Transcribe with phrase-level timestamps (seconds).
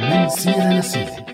[0.00, 1.33] من سيرة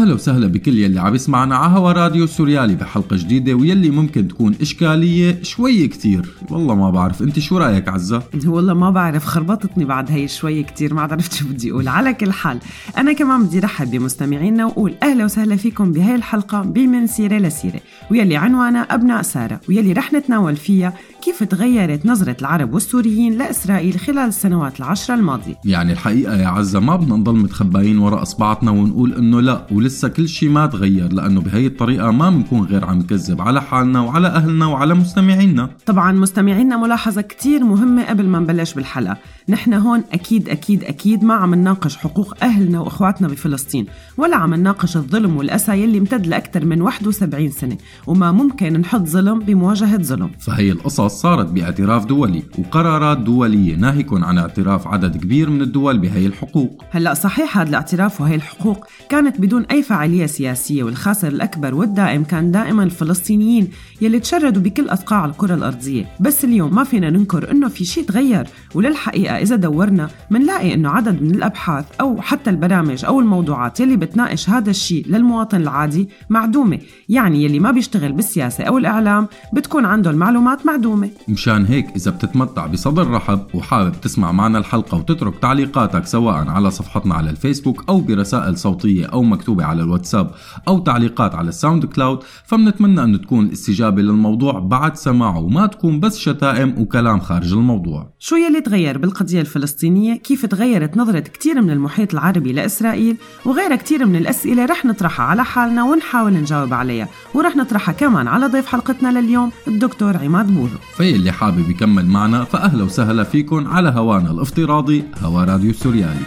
[0.00, 4.28] لسيرة أهلا وسهلا بكل يلي عم يسمعنا على هوا راديو سوريالي بحلقة جديدة ويلي ممكن
[4.28, 6.34] تكون إشكالية شوي كتير.
[6.50, 10.94] والله ما بعرف أنت شو رأيك عزة؟ والله ما بعرف خربطتني بعد هي شوي كتير
[10.94, 11.88] ما عرفت شو بدي أقول.
[11.88, 12.58] على كل حال
[12.98, 17.80] أنا كمان بدي رحب بمستمعينا وأقول أهلا وسهلا فيكم بهي الحلقة بمن سيرة لسيرة.
[18.10, 24.28] ويلي عنوانها أبناء سارة ويلي رح نتناول فيها كيف تغيرت نظرة العرب والسوريين لإسرائيل خلال
[24.28, 29.40] السنوات العشرة الماضية؟ يعني الحقيقة يا عزة ما بدنا نضل متخباين وراء اصبعتنا ونقول إنه
[29.40, 33.62] لا ولسه كل شيء ما تغير لأنه بهي الطريقة ما بنكون غير عم نكذب على
[33.62, 35.70] حالنا وعلى أهلنا وعلى مستمعينا.
[35.86, 39.16] طبعا مستمعينا ملاحظة كتير مهمة قبل ما نبلش بالحلقة.
[39.48, 44.96] نحن هون أكيد أكيد أكيد ما عم نناقش حقوق أهلنا وإخواتنا بفلسطين ولا عم نناقش
[44.96, 50.30] الظلم والأسى يلي امتد لأكثر من 71 سنة وما ممكن نحط ظلم بمواجهة ظلم.
[50.38, 56.26] فهي القصص صارت باعتراف دولي وقرارات دوليه ناهيك عن اعتراف عدد كبير من الدول بهي
[56.26, 56.84] الحقوق.
[56.90, 62.50] هلا صحيح هذا الاعتراف وهي الحقوق كانت بدون أي فعاليه سياسية والخاسر الأكبر والدائم كان
[62.50, 63.68] دائما الفلسطينيين
[64.00, 66.06] يلي تشردوا بكل اصقاع الكرة الأرضية.
[66.20, 71.22] بس اليوم ما فينا ننكر إنه في شيء تغير وللحقيقة إذا دورنا منلاقي إنه عدد
[71.22, 76.78] من الأبحاث أو حتى البرامج أو الموضوعات يلي بتناقش هذا الشيء للمواطن العادي معدومة.
[77.08, 80.66] يعني يلي ما بيشتغل بالسياسة أو الإعلام بتكون عنده المعلومات
[81.00, 86.70] معدومه مشان هيك إذا بتتمتع بصدر رحب وحابب تسمع معنا الحلقة وتترك تعليقاتك سواء على
[86.70, 90.30] صفحتنا على الفيسبوك أو برسائل صوتية أو مكتوبة على الواتساب
[90.68, 96.18] أو تعليقات على ال SoundCloud فمنتمنى أن تكون الاستجابة للموضوع بعد سماعه وما تكون بس
[96.18, 98.12] شتائم وكلام خارج الموضوع.
[98.18, 104.06] شو يلي تغير بالقضية الفلسطينية؟ كيف تغيرت نظرة كتير من المحيط العربي لإسرائيل؟ وغيرها كتير
[104.06, 109.20] من الأسئلة رح نطرحها على حالنا ونحاول نجاوب عليها ورح نطرحها كمان على ضيف حلقتنا
[109.20, 115.04] لليوم الدكتور عماد بوزو في اللي حابب يكمل معنا فأهلا وسهلا فيكم على هوانا الافتراضي
[115.22, 116.26] هوا راديو سوريالي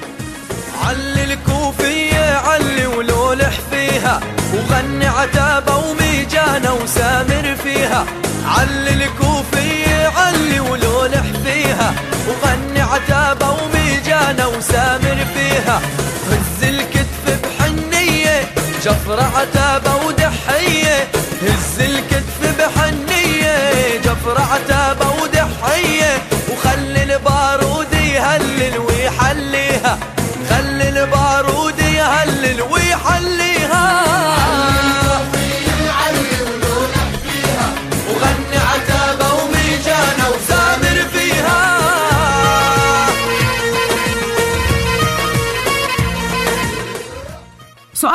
[0.84, 4.20] علي الكوفية علي ولولح فيها
[4.54, 8.06] وغني عتابة وميجانة وسامر فيها.
[8.46, 11.94] علي الكوفية علي ولولح فيها
[12.28, 15.82] وغني عتابة وميجانة وسامر فيها.
[16.32, 18.42] هز الكتف بحنية
[18.86, 20.23] جفرة عتابة ودحية
[33.04, 33.43] mahalle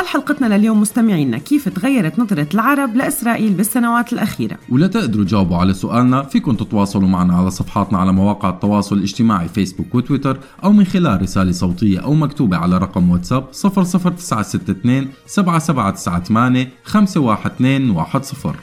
[0.09, 6.23] حلقتنا لليوم مستمعينا كيف تغيرت نظرة العرب لإسرائيل بالسنوات الأخيرة؟ ولا تقدروا تجاوبوا على سؤالنا
[6.23, 11.53] فيكم تتواصلوا معنا على صفحاتنا على مواقع التواصل الاجتماعي فيسبوك وتويتر أو من خلال رسالة
[11.53, 18.55] صوتية أو مكتوبة على رقم واتساب 00962 7798 512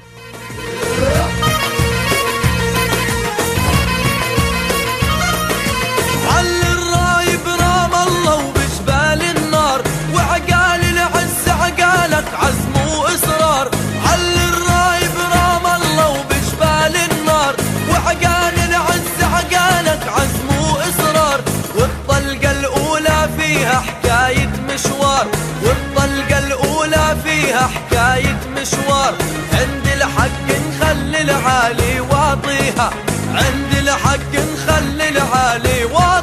[27.67, 29.13] حكايه مشوار
[29.53, 32.89] عند الحق نخلي العالي واطيها.
[33.33, 36.14] عند الحق نخلي العالي واطيها.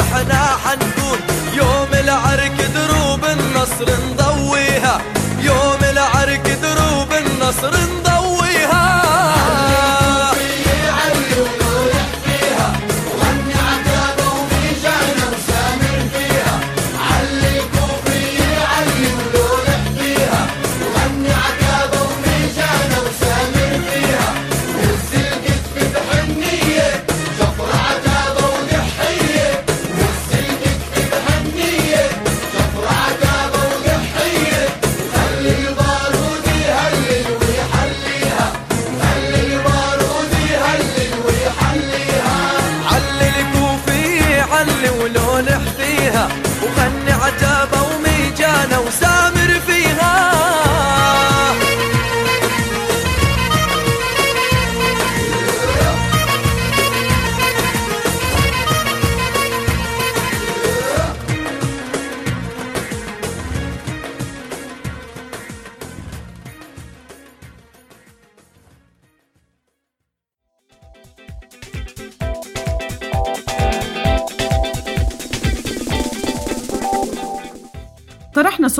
[0.00, 0.95] إحنا حنكون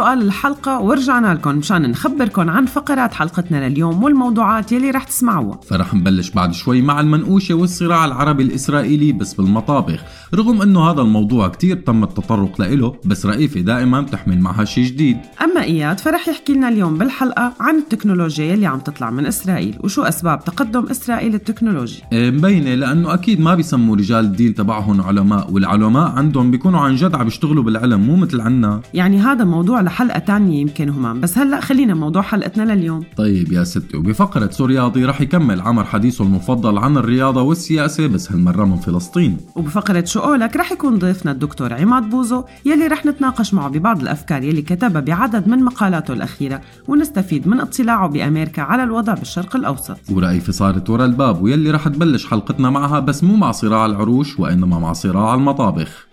[0.06, 5.60] سؤال الحلقة ورجعنا لكم مشان نخبركم عن فقرات حلقتنا لليوم والموضوعات يلي رح تسمعوها.
[5.68, 10.00] فرح نبلش بعد شوي مع المنقوشة والصراع العربي الإسرائيلي بس بالمطابخ
[10.34, 15.16] رغم أنه هذا الموضوع كتير تم التطرق لإله بس رئيفة دائما بتحمل معها شي جديد.
[15.42, 20.02] أما إياد فرح يحكي لنا اليوم بالحلقة عن التكنولوجيا يلي عم تطلع من إسرائيل وشو
[20.02, 26.10] أسباب تقدم إسرائيل التكنولوجي؟ إيه، مبينة لأنه أكيد ما بيسموا رجال الدين تبعهم علماء والعلماء
[26.10, 28.80] عندهم بيكونوا عن جد عم بيشتغلوا بالعلم مو مثل عنا.
[28.94, 33.04] يعني هذا موضوع لحلقة تانية يمكن همام بس هلأ خلينا موضوع حلقتنا لليوم.
[33.16, 38.64] طيب يا ستي وبفقرة سورياضي رح يكمل عمر حديثه المفضل عن الرياضة والسياسة بس هالمرة
[38.64, 39.36] من فلسطين.
[39.56, 44.42] وبفقرة شو قولك رح يكون ضيفنا الدكتور عماد بوزو يلي رح نتناقش معه ببعض الأفكار
[44.42, 49.98] يلي كتبها بعدد من مقالاته الأخيرة ونستفيد من اطلاعه بأمريكا على الوضع بالشرق الأوسط.
[50.10, 54.78] ورأيفة صارت ورا الباب ويلي رح تبلش حلقتنا معها بس مو مع صراع العروش وإنما
[54.78, 56.06] مع صراع المطابخ.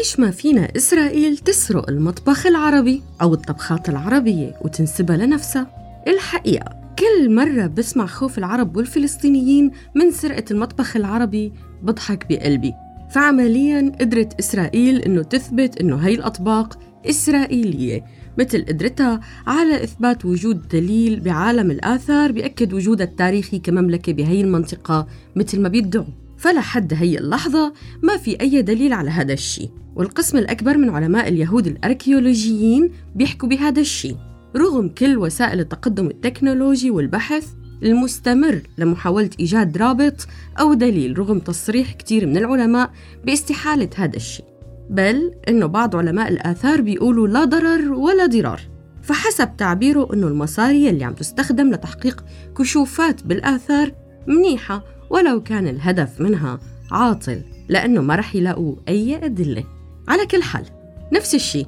[0.00, 5.66] ليش ما فينا إسرائيل تسرق المطبخ العربي أو الطبخات العربية وتنسبها لنفسها؟
[6.08, 11.52] الحقيقة كل مرة بسمع خوف العرب والفلسطينيين من سرقة المطبخ العربي
[11.82, 12.72] بضحك بقلبي.
[13.10, 18.04] فعمليا قدرت إسرائيل إنه تثبت إنه هاي الأطباق إسرائيلية
[18.38, 25.06] مثل قدرتها على إثبات وجود دليل بعالم الآثار بيأكد وجودها التاريخي كمملكة بهي المنطقة
[25.36, 26.06] مثل ما بيدعوا.
[26.38, 27.72] فلحد هي اللحظة
[28.02, 29.70] ما في أي دليل على هذا الشيء.
[30.00, 34.16] والقسم الأكبر من علماء اليهود الأركيولوجيين بيحكوا بهذا الشيء
[34.56, 37.46] رغم كل وسائل التقدم التكنولوجي والبحث
[37.82, 40.26] المستمر لمحاولة إيجاد رابط
[40.60, 42.90] أو دليل رغم تصريح كتير من العلماء
[43.24, 44.44] باستحالة هذا الشيء
[44.90, 48.60] بل إنه بعض علماء الآثار بيقولوا لا ضرر ولا ضرار
[49.02, 52.24] فحسب تعبيره إنه المصاري اللي عم تستخدم لتحقيق
[52.58, 53.92] كشوفات بالآثار
[54.26, 56.58] منيحة ولو كان الهدف منها
[56.90, 59.79] عاطل لأنه ما رح يلاقوا أي أدلة.
[60.10, 60.64] على كل حال
[61.12, 61.66] نفس الشيء.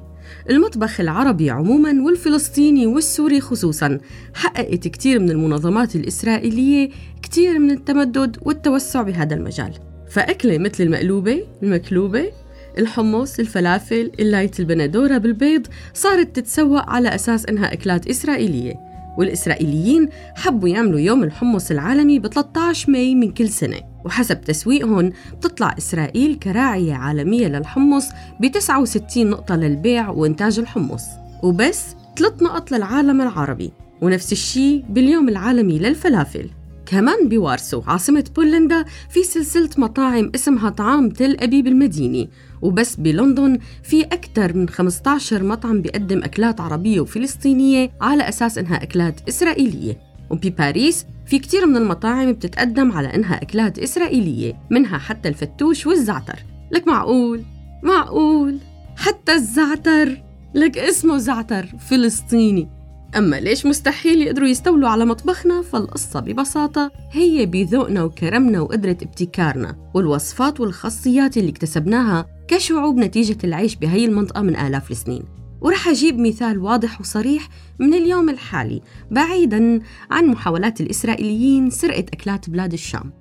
[0.49, 3.99] المطبخ العربي عموما والفلسطيني والسوري خصوصا
[4.33, 6.89] حققت كتير من المنظمات الإسرائيلية
[7.21, 9.73] كتير من التمدد والتوسع بهذا المجال.
[10.09, 12.31] فأكلة مثل المقلوبة المكلوبة
[12.77, 18.73] الحمص الفلافل اللايت البندورة بالبيض صارت تتسوق على أساس إنها أكلات إسرائيلية.
[19.17, 23.92] والإسرائيليين حبوا يعملوا يوم الحمص العالمي ب 13 ماي من كل سنة.
[24.05, 28.05] وحسب تسويقهم بتطلع إسرائيل كراعية عالمية للحمص
[28.39, 31.03] ب 69 نقطة للبيع وإنتاج الحمص.
[31.43, 36.49] وبس 3 نقط للعالم العربي ونفس الشيء باليوم العالمي للفلافل.
[36.85, 42.29] كمان بوارسو عاصمة بولندا في سلسلة مطاعم اسمها طعام تل أبيب المديني.
[42.61, 49.27] وبس بلندن في أكثر من 15 مطعم بيقدم أكلات عربية وفلسطينية على أساس إنها أكلات
[49.29, 50.12] إسرائيلية.
[50.29, 56.39] وبباريس في كتير من المطاعم بتتقدم على إنها أكلات إسرائيلية منها حتى الفتوش والزعتر.
[56.71, 57.43] لك معقول؟
[57.83, 58.57] معقول.
[58.95, 60.21] حتى الزعتر.
[60.55, 62.69] لك اسمه زعتر فلسطيني.
[63.17, 70.59] أما ليش مستحيل يقدروا يستولوا على مطبخنا؟ فالقصة ببساطة هي بذوقنا وكرمنا وقدرة ابتكارنا والوصفات
[70.59, 75.23] والخاصيات اللي اكتسبناها كشعوب نتيجة العيش بهي المنطقة من آلاف السنين.
[75.63, 82.73] ورح أجيب مثال واضح وصريح من اليوم الحالي بعيداً عن محاولات الإسرائيليين سرقة أكلات بلاد
[82.73, 83.13] الشام.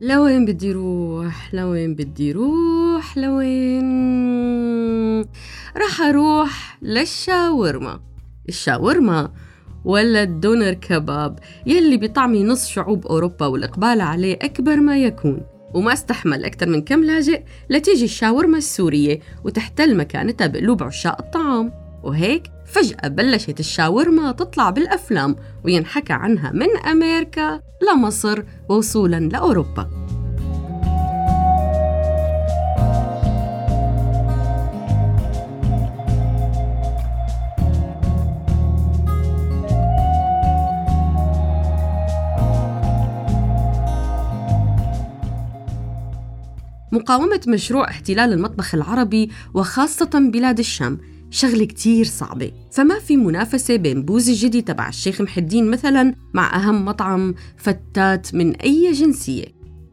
[0.00, 3.86] لوين بدي روح؟ لوين بدي روح؟ لوين؟
[5.76, 8.00] رح أروح للشاورما.
[8.48, 9.32] الشاورما
[9.84, 15.40] ولا الدونر كباب يلي بطعمي نص شعوب أوروبا والإقبال عليه أكبر ما يكون.
[15.74, 21.85] وما استحمل أكثر من كم لاجئ لتيجي الشاورما السورية وتحتل مكانتها بقلوب عشاق الطعام.
[22.06, 30.06] وهيك فجأة بلشت الشاورما تطلع بالأفلام وينحكى عنها من أمريكا لمصر ووصولا لأوروبا.
[46.92, 50.98] مقاومة مشروع احتلال المطبخ العربي وخاصة بلاد الشام
[51.30, 52.52] شغلة كتير صعبة.
[52.72, 58.34] فما في منافسة بين بوز الجدي تبع الشيخ محي الدين مثلا مع أهم مطعم فتات
[58.34, 59.44] من أي جنسية.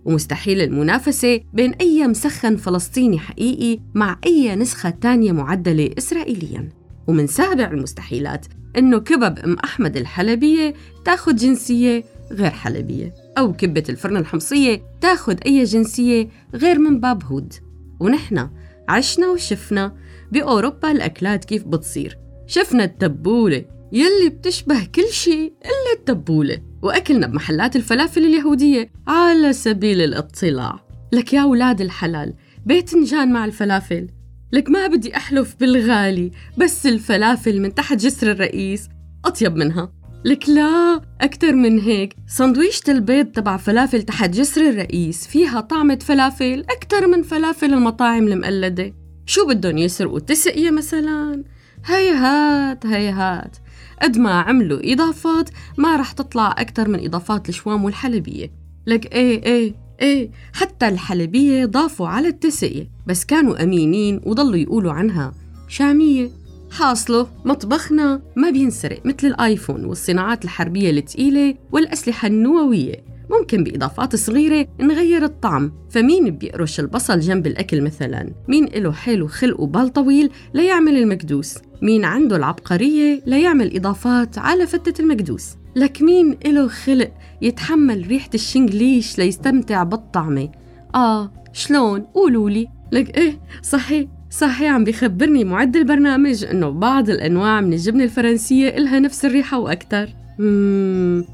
[0.05, 6.69] ومستحيل المنافسة بين أي مسخن فلسطيني حقيقي مع أي نسخة تانية معدلة إسرائيليا.
[7.07, 8.45] ومن سابع المستحيلات
[8.77, 10.73] إنه كبب أم أحمد الحلبية
[11.05, 17.53] تاخد جنسية غير حلبية أو كبة الفرن الحمصية تاخد أي جنسية غير من باب هود.
[17.99, 18.49] ونحن
[18.89, 19.95] عشنا وشفنا
[20.33, 22.17] بأوروبا الأكلات كيف بتصير.
[22.47, 26.57] شفنا التبولة يلي بتشبه كل شيء إلا التبولة.
[26.81, 30.79] وأكلنا بمحلات الفلافل اليهودية على سبيل الاطلاع.
[31.13, 32.33] لك يا أولاد الحلال
[32.65, 34.07] باذنجان مع الفلافل.
[34.53, 38.89] لك ما بدي أحلف بالغالي بس الفلافل من تحت جسر الرئيس.
[39.25, 39.93] أطيب منها.
[40.25, 42.15] لك لا أكتر من هيك.
[42.27, 49.02] سندويشة البيض تبع فلافل تحت جسر الرئيس فيها طعمة فلافل أكتر من فلافل المطاعم المقلدة.
[49.25, 51.43] شو بدهم يسرقوا؟ تسقية مثلا؟
[51.85, 53.57] هيهات هيهات
[54.01, 58.51] قد ما عملوا إضافات ما رح تطلع أكتر من إضافات الشوام والحلبية.
[58.87, 60.31] لك إيه إيه إيه.
[60.53, 65.33] حتى الحلبية ضافوا على التسقية بس كانوا أمينين وضلوا يقولوا عنها.
[65.67, 66.29] شامية.
[66.71, 73.12] حاصله مطبخنا ما بينسرق مثل الآيفون والصناعات الحربية الثقيلة والأسلحة النووية.
[73.29, 75.71] ممكن بإضافات صغيرة نغير الطعم.
[75.89, 82.05] فمين بيقرش البصل جنب الأكل مثلا؟ مين له حيل وخلق وبال طويل ليعمل المكدوس مين
[82.05, 87.11] عنده العبقرية ليعمل إضافات على فتة المكدوس لك مين له خلق
[87.41, 90.49] يتحمل ريحة الشنجليش ليستمتع بالطعمة
[90.95, 97.73] آه شلون؟ قولولي لك إيه؟ صحيح صحيح عم بيخبرني معد البرنامج إنه بعض الأنواع من
[97.73, 100.09] الجبنة الفرنسية إلها نفس الريحة وأكتر.
[100.39, 101.25] مم.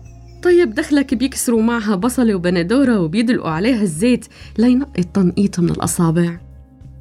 [0.44, 4.26] طيب دخلك بيكسروا معها بصلة وبندورة وبيدلقوا عليها الزيت
[4.58, 6.40] لينقي التنقيط من الأصابع.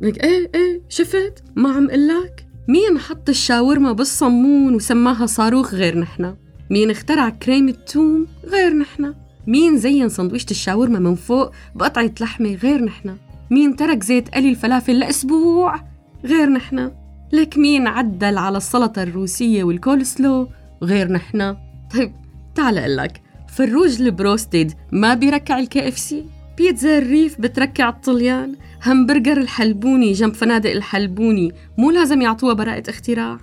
[0.00, 6.36] لك إيه إيه شفت؟ ما عم قلك؟ مين حط الشاورما بالصمون وسماها صاروخ غير نحنا
[6.70, 9.14] مين اخترع كريم التوم غير نحنا
[9.46, 13.16] مين زين سندويشة الشاورما من فوق بقطعة لحمة غير نحنا
[13.50, 15.80] مين ترك زيت قلي الفلافل لأسبوع
[16.24, 16.92] غير نحنا
[17.32, 20.48] لك مين عدل على السلطة الروسية والكولسلو
[20.82, 21.56] غير نحنا
[21.94, 22.12] طيب
[22.54, 23.27] تعال أقلك.
[23.58, 26.24] فروج البروستد ما بيركع ال KFC
[26.58, 33.38] بيتزا الريف بتركع الطليان؟ همبرجر الحلبوني جنب فنادق الحلبوني مو لازم يعطوها براءة اختراع؟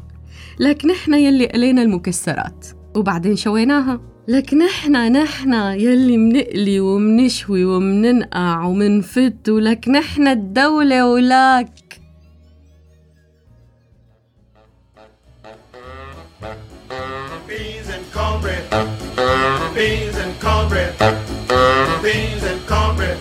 [0.59, 4.01] لك نحن يلي قلينا المكسرات وبعدين شويناها.
[4.27, 11.84] لك نحن نحن يلي منقلي ومنشوي ومننقع ومنفت ولك نحن الدولة ولك
[19.75, 20.97] Beans and cornbread.
[22.01, 23.17] Beans and cornbread.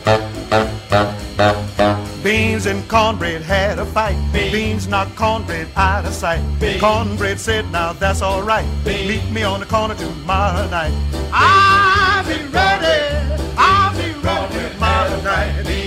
[2.22, 4.16] Beans and cornbread had a fight.
[4.32, 6.44] Beans knocked cornbread out of sight.
[6.60, 6.80] Beans.
[6.80, 8.68] Cornbread said, Now that's all right.
[8.86, 10.94] Meet me on the corner tomorrow night.
[11.32, 13.42] I'll be ready.
[13.58, 15.83] I'll be ready tomorrow night.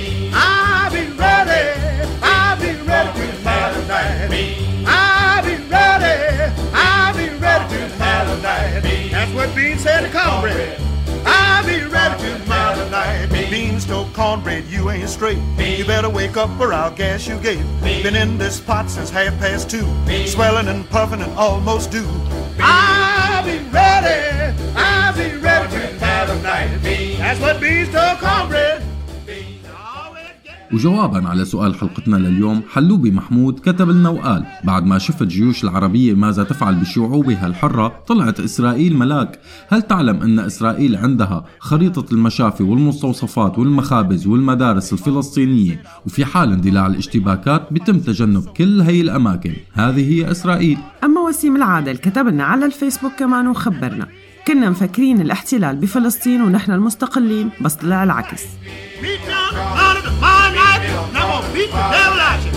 [9.48, 10.82] That's Beans said to cornbread.
[11.26, 13.28] I'll be ready tomorrow night.
[13.50, 15.40] Beans told cornbread, you ain't straight.
[15.58, 17.64] You better wake up or I'll gas you gate.
[17.82, 19.88] Been in this pot since half past two.
[20.26, 22.08] Swelling and puffing and almost due.
[22.60, 24.54] I'll be ready.
[24.76, 26.78] I'll be ready tomorrow night.
[27.18, 28.77] That's what Beans told cornbread.
[30.74, 36.14] وجوابا على سؤال حلقتنا لليوم حلوبي محمود كتب لنا وقال بعد ما شفت جيوش العربية
[36.14, 39.40] ماذا تفعل بشعوبها الحرة طلعت إسرائيل ملاك.
[39.68, 47.74] هل تعلم أن إسرائيل عندها خريطة المشافي والمستوصفات والمخابز والمدارس الفلسطينية؟ وفي حال اندلاع الاشتباكات
[47.74, 49.54] بتم تجنب كل هي الأماكن.
[49.74, 50.78] هذه هي إسرائيل.
[51.04, 54.08] أما وسيم العادل كتب لنا على الفيسبوك كمان وخبرنا
[54.48, 58.44] كنا مفكرين الاحتلال بفلسطين ونحن المستقلين بس طلع العكس.
[61.68, 62.52] Beat the devil out you.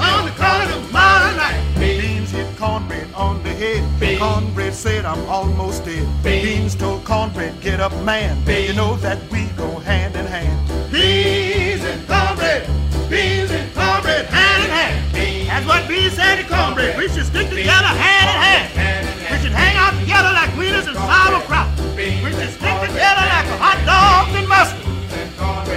[0.00, 1.60] On the corner tomorrow night.
[1.78, 3.84] Beans hit cornbread on the head.
[4.18, 6.06] Cornbread said, I'm almost dead.
[6.22, 8.38] Beans told cornbread, get up, man.
[8.46, 10.58] You know that we go hand in hand.
[10.90, 12.66] Beans and cornbread.
[13.10, 15.48] Beans and cornbread, hand in hand.
[15.48, 16.96] That's what Beans said to cornbread.
[16.96, 19.08] We should stick together hand in hand.
[19.30, 21.68] We should hang out together like wieners and sauerkraut.
[21.96, 24.87] We should stick together like hot dogs and mustard.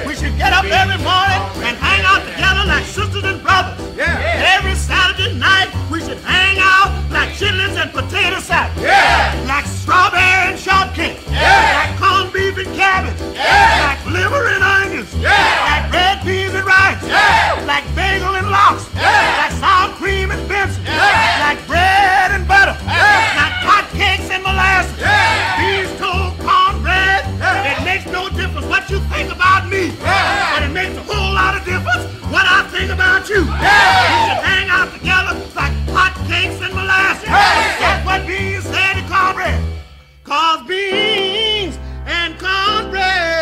[0.08, 3.78] We should get up every morning and hang out together like sisters and brothers.
[3.96, 4.58] Yeah.
[4.58, 8.72] Every Saturday night, we should hang out like chitlins and potato salad.
[8.82, 9.46] Yeah.
[9.48, 11.20] Like strawberry and shortcake.
[11.30, 11.78] Yeah.
[11.78, 13.20] Like corned beef and cabbage.
[13.36, 13.94] Yeah.
[13.94, 15.14] Like liver and onions.
[15.22, 15.30] Yeah.
[15.30, 16.98] Like red peas and rice.
[17.06, 17.64] Yeah.
[17.68, 18.90] Like bagel and lox.
[18.96, 19.46] Yeah.
[19.46, 20.84] Like sour cream and Benson.
[20.86, 21.46] Yeah.
[21.46, 21.91] Like bread
[28.92, 29.88] you think about me.
[29.88, 30.60] Yeah.
[30.60, 33.46] But it makes a whole lot of difference what I think about you.
[33.46, 34.04] Yeah.
[34.04, 37.30] We should hang out together like hot cakes and molasses.
[37.30, 37.80] Hey.
[37.80, 39.64] That's what beans said to cornbread.
[40.26, 43.41] Cause beans and cornbread.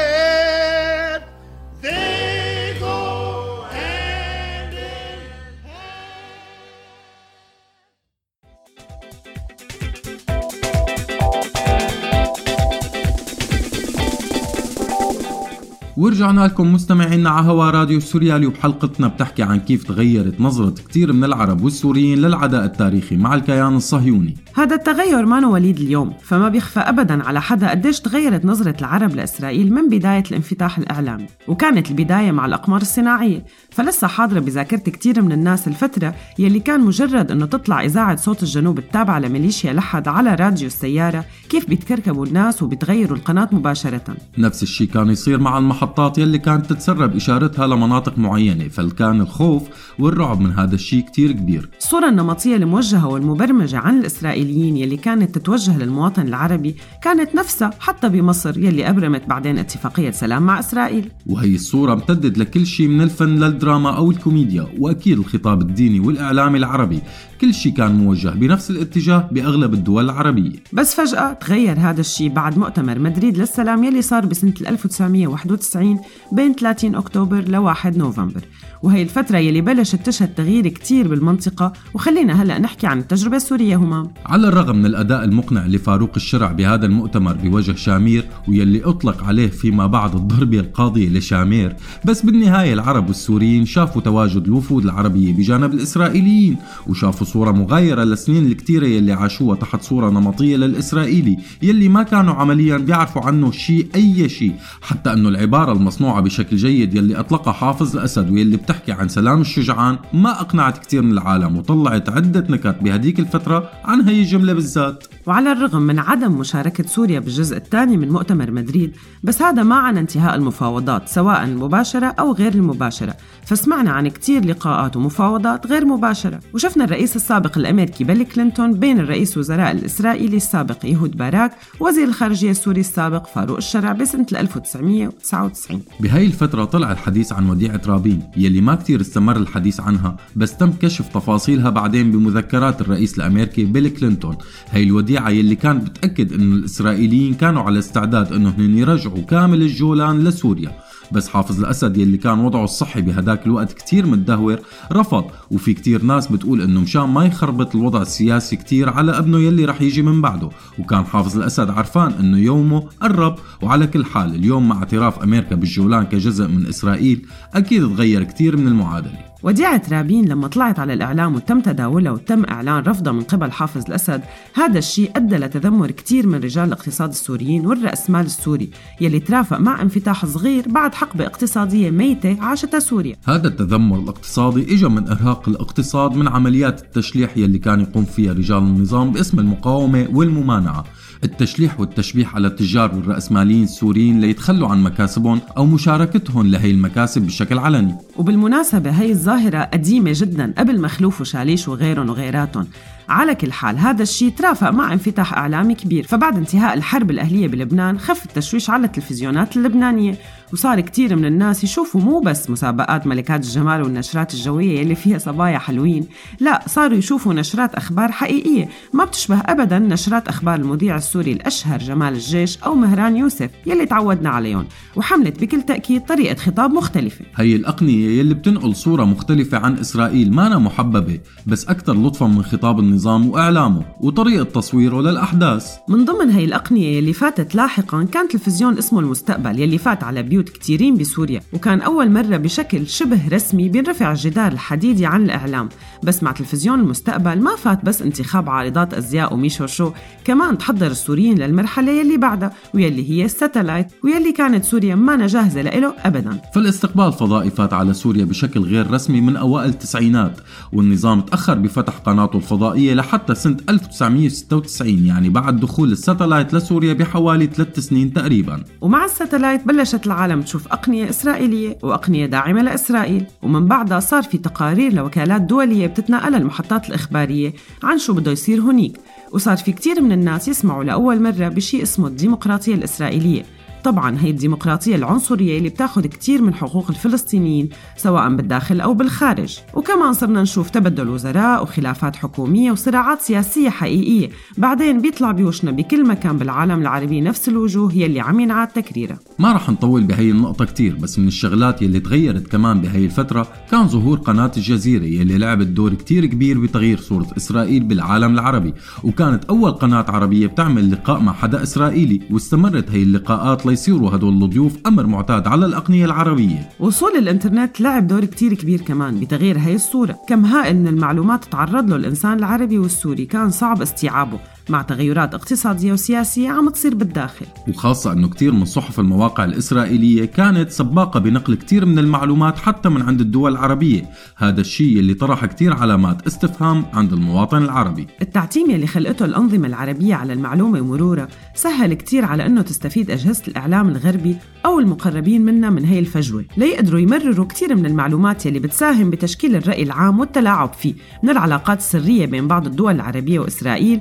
[16.00, 21.24] ورجعنا لكم مستمعينا على هوا راديو سوريالي وبحلقتنا بتحكي عن كيف تغيرت نظرة كتير من
[21.24, 24.38] العرب والسوريين للعداء التاريخي مع الكيان الصهيوني.
[24.56, 29.74] هذا التغير ما وليد اليوم فما بيخفى أبدا على حدا قديش تغيرت نظرة العرب لإسرائيل
[29.74, 33.46] من بداية الانفتاح الإعلامي وكانت البداية مع الأقمار الصناعية.
[33.72, 38.78] فلسه حاضرة بذاكرة كتير من الناس الفترة يلي كان مجرد أنه تطلع إذاعة صوت الجنوب
[38.78, 44.18] التابعة لميليشيا لحد على راديو السيارة كيف بيتكركبوا الناس وبيتغيروا القناة مباشرة.
[44.38, 45.58] نفس الشيء كان يصير مع
[45.90, 49.64] المحطات يلي كانت تتسرب إشارتها لمناطق معينة فكان الخوف
[50.00, 51.70] والرعب من هذا الشيء كتير كبير.
[51.78, 58.58] الصورة النمطية الموجهة والمبرمجة عن الإسرائيليين يلي كانت تتوجه للمواطن العربي كانت نفسها حتى بمصر
[58.58, 61.12] يلي أبرمت بعدين اتفاقية سلام مع إسرائيل.
[61.26, 67.02] وهي الصورة امتدت لكل شيء من الفن للدراما أو الكوميديا وأكيد الخطاب الديني والإعلامي العربي
[67.42, 70.60] كل شيء كان موجه بنفس الاتجاه بأغلب الدول العربية.
[70.74, 76.00] بس فجأة تغير هذا الشيء بعد مؤتمر مدريد للسلام يلي صار بسنة 1991
[76.32, 78.42] بين 30 أكتوبر ل 1 نوفمبر.
[78.84, 84.12] وهي الفترة يلي بلشت تشهد تغيير كتير بالمنطقة وخلينا هلأ نحكي عن التجربة السورية همام
[84.26, 89.88] على الرغم من الأداء المقنع لفاروق الشرع بهذا المؤتمر بوجه شامير ويلي أطلق عليه فيما
[89.88, 97.28] بعد الضربة القاضية لشامير بس بالنهاية العرب والسوريين شافوا تواجد الوفود العربية بجانب الإسرائيليين وشافوا
[97.28, 103.22] صورة مغايرة للسنين الكتيرة يلي عاشوها تحت صورة نمطية للإسرائيلي يلي ما كانوا عمليا بيعرفوا
[103.22, 108.58] عنه شيء أي شيء حتى أنه العبارة المصنوعة بشكل جيد يلي أطلقها حافظ الأسد ويلي
[108.70, 114.02] بتحكي عن سلام الشجعان ما أقنعت كتير من العالم وطلعت عدة نكت بهديك الفترة عن
[114.02, 115.04] هي الجملة بالذات.
[115.28, 119.98] وعلى الرغم من عدم مشاركة سوريا بالجزء الثاني من مؤتمر مدريد بس هذا ما عن
[119.98, 123.16] انتهاء المفاوضات سواء المباشرة أو غير المباشرة.
[123.46, 126.40] فسمعنا عن كتير لقاءات ومفاوضات غير مباشرة.
[126.54, 132.52] وشفنا الرئيس السابق الأمريكي بيل كلينتون بين الرئيس وزراء الإسرائيلي السابق يهود باراك ووزير الخارجية
[132.52, 138.76] السوري السابق فاروق الشرع بسنة 1999 بهاي الفترة طلع الحديث عن وديعة رابين يلي ما
[138.76, 144.38] كتير استمر الحديث عنها بس تم كشف تفاصيلها بعدين بمذكرات الرئيس الأمريكي بيل كلينتون.
[144.70, 150.89] هاي الوديعة يلي كانت بتأكد أن الإسرائيليين كانوا على استعداد أنهم يرجعوا كامل الجولان لسوريا.
[151.12, 154.60] بس حافظ الأسد يلي كان وضعه الصحي بهداك الوقت كتير متدهور
[154.92, 159.66] رفض وفي كتير ناس بتقول إنه مشان ما يخربط الوضع السياسي كتير على ابنه يلي
[159.66, 160.50] رح يجي من بعده.
[160.80, 166.04] وكان حافظ الأسد عرفان إنه يومه قرب وعلى كل حال اليوم مع اعتراف أمريكا بالجولان
[166.04, 169.29] كجزء من إسرائيل أكيد تغير كتير من المعادلة.
[169.44, 174.22] وديعة رابين لما طلعت على الإعلام وتم تداولها وتم إعلان رفضها من قبل حافظ الأسد
[174.54, 178.70] هذا الشيء أدى لتذمر كثير من رجال الاقتصاد السوريين والرأسمال السوري
[179.02, 183.16] يلي ترافق مع انفتاح صغير بعد حقبة اقتصادية ميتة عاشتها سوريا.
[183.26, 188.58] هذا التذمر الاقتصادي اجى من إرهاق الاقتصاد من عمليات التشليح يلي كان يقوم فيها رجال
[188.58, 190.84] النظام باسم المقاومة والممانعة.
[191.24, 197.96] التشليح والتشبيح على التجار والرأسماليين السوريين ليتخلوا عن مكاسبهم أو مشاركتهم لهي المكاسب بشكل علني.
[198.18, 202.68] وبالمناسبة هي الظاهرة قديمة جدا قبل مخلوف وشاليش وغيرهم وغيراتهم.
[203.10, 206.04] على كل حال هذا الشيء ترافق مع انفتاح إعلامي كبير.
[206.04, 210.16] فبعد انتهاء الحرب الأهلية بلبنان خف التشويش على التلفزيونات اللبنانية.
[210.54, 215.58] وصار كتير من الناس يشوفوا مو بس مسابقات ملكات الجمال والنشرات الجوية يلي فيها صبايا
[215.58, 216.08] حلوين.
[216.40, 218.70] لا صاروا يشوفوا نشرات أخبار حقيقية.
[218.94, 224.30] ما بتشبه أبدا نشرات أخبار المذيع السوري الأشهر جمال الجيش أو مهران يوسف يلي تعودنا
[224.30, 227.26] عليهم وحملت بكل تأكيد طريقة خطاب مختلفة.
[227.36, 232.80] هي الأقنية يلي بتنقل صورة مختلفة عن إسرائيل مانا محببة بس أكثر لطفا من خطاب
[232.80, 235.68] النظام وإعلامه وطريقة تصويره للأحداث.
[235.90, 240.39] من ضمن هي الأقنية يلي فاتت لاحقا كان تلفزيون اسمه المستقبل يلي فات على بيوت
[240.44, 245.70] كتيرين بسوريا وكان أول مرة بشكل شبه رسمي بينرفع الجدار الحديدي عن الإعلام.
[246.04, 249.92] بس مع تلفزيون المستقبل ما فات بس انتخاب عارضات أزياء وميشو شو
[250.26, 255.94] كمان تحضر السوريين للمرحلة يلي بعدها ويلي هي الساتلايت ويلي كانت سوريا ما جاهزة لإله
[255.98, 256.42] أبدا.
[256.56, 260.40] فالاستقبال الفضائي فات على سوريا بشكل غير رسمي من أوائل التسعينات
[260.74, 267.80] والنظام تأخر بفتح قناته الفضائية لحتى سنة 1996 يعني بعد دخول الساتلايت لسوريا بحوالي ثلاث
[267.80, 268.64] سنين تقريبا.
[268.82, 273.26] ومع الساتلايت بلشت العالم تشوف أقنية إسرائيلية وأقنية داعمة لإسرائيل.
[273.42, 278.98] ومن بعدها صار في تقارير لوكالات دولية بتتنقل المحطات الإخبارية عن شو بده يصير هنيك
[279.32, 283.59] وصار في كتير من الناس يسمعوا لأول مرة بشيء اسمه الديمقراطية الإسرائيلية.
[283.84, 289.60] طبعا هي الديمقراطية العنصرية اللي بتاخد كتير من حقوق الفلسطينيين سواء بالداخل أو بالخارج.
[289.74, 294.30] وكمان صرنا نشوف تبدل وزراء وخلافات حكومية وصراعات سياسية حقيقية.
[294.58, 299.70] بعدين بيطلع بوشنا بكل مكان بالعالم العربي نفس الوجوه يلي عم ينعاد تكريرها ما رح
[299.70, 304.52] نطول بهي النقطة كتير بس من الشغلات يلي تغيرت كمان بهي الفترة كان ظهور قناة
[304.58, 308.74] الجزيرة يلي لعبت دور كتير كبير بتغيير صورة إسرائيل بالعالم العربي.
[309.04, 314.78] وكانت أول قناة عربية بتعمل لقاء مع حدا إسرائيلي واستمرت هي اللقاءات ليصيروا هدول الضيوف
[314.88, 316.70] أمر معتاد على الأقنية العربية.
[316.80, 320.18] وصول الإنترنت لعب دور كتير كبير كمان بتغيير هاي الصورة.
[320.28, 323.26] كم هائل من المعلومات تعرض له الإنسان العربي والسوري.
[323.26, 324.40] كان صعب استيعابه.
[324.72, 327.46] مع تغيرات اقتصادية وسياسية عم تصير بالداخل.
[327.68, 333.02] وخاصة أنه كتير من صحف المواقع الإسرائيلية كانت سباقة بنقل كتير من المعلومات حتى من
[333.02, 334.10] عند الدول العربية.
[334.38, 338.08] هذا الشيء اللي طرح كتير علامات استفهام عند المواطن العربي.
[338.22, 343.90] التعتيم يلي خلقته الأنظمة العربية على المعلومة ومرورها سهل كتير على أنه تستفيد أجهزة الإعلام
[343.90, 346.46] الغربي أو المقربين منا من هي الفجوة.
[346.58, 352.26] ليقدروا يمرروا كتير من المعلومات يلي بتساهم بتشكيل الرأي العام والتلاعب فيه من العلاقات السرية
[352.26, 354.00] بين بعض الدول العربية وإسرائيل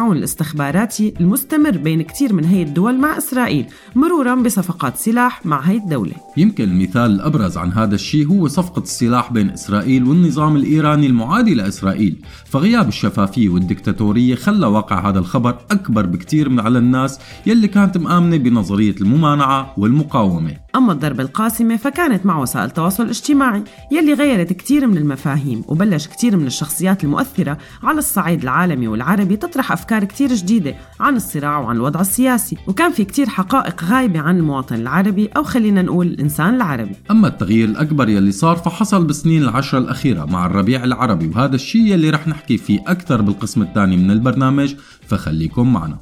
[0.00, 5.76] للتعاون الاستخباراتي المستمر بين كتير من هي الدول مع إسرائيل مرورا بصفقات سلاح مع هي
[5.76, 11.54] الدولة يمكن المثال الأبرز عن هذا الشيء هو صفقة السلاح بين إسرائيل والنظام الإيراني المعادي
[11.54, 17.98] لإسرائيل فغياب الشفافية والدكتاتورية خلى واقع هذا الخبر أكبر بكتير من على الناس يلي كانت
[17.98, 20.56] مآمنة بنظرية الممانعة والمقاومة.
[20.76, 26.36] أما الضربة القاسمة فكانت مع وسائل التواصل الاجتماعي يلي غيرت كتير من المفاهيم وبلش كتير
[26.36, 32.00] من الشخصيات المؤثرة على الصعيد العالمي والعربي تطرح أفكار كتير جديدة عن الصراع وعن الوضع
[32.00, 36.94] السياسي وكان في كتير حقائق غايبة عن المواطن العربي أو خلينا نقول الإنسان العربي.
[37.10, 42.10] أما التغيير الأكبر يلي صار فحصل بالسنين العشرة الأخيرة مع الربيع العربي وهذا الشيء يلي
[42.10, 44.74] رح نحكي فيه أكثر بالقسم الثاني من البرنامج
[45.06, 45.98] فخليكم معنا.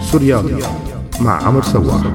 [0.00, 0.58] سوريالي
[1.20, 2.12] مع عمر سواح.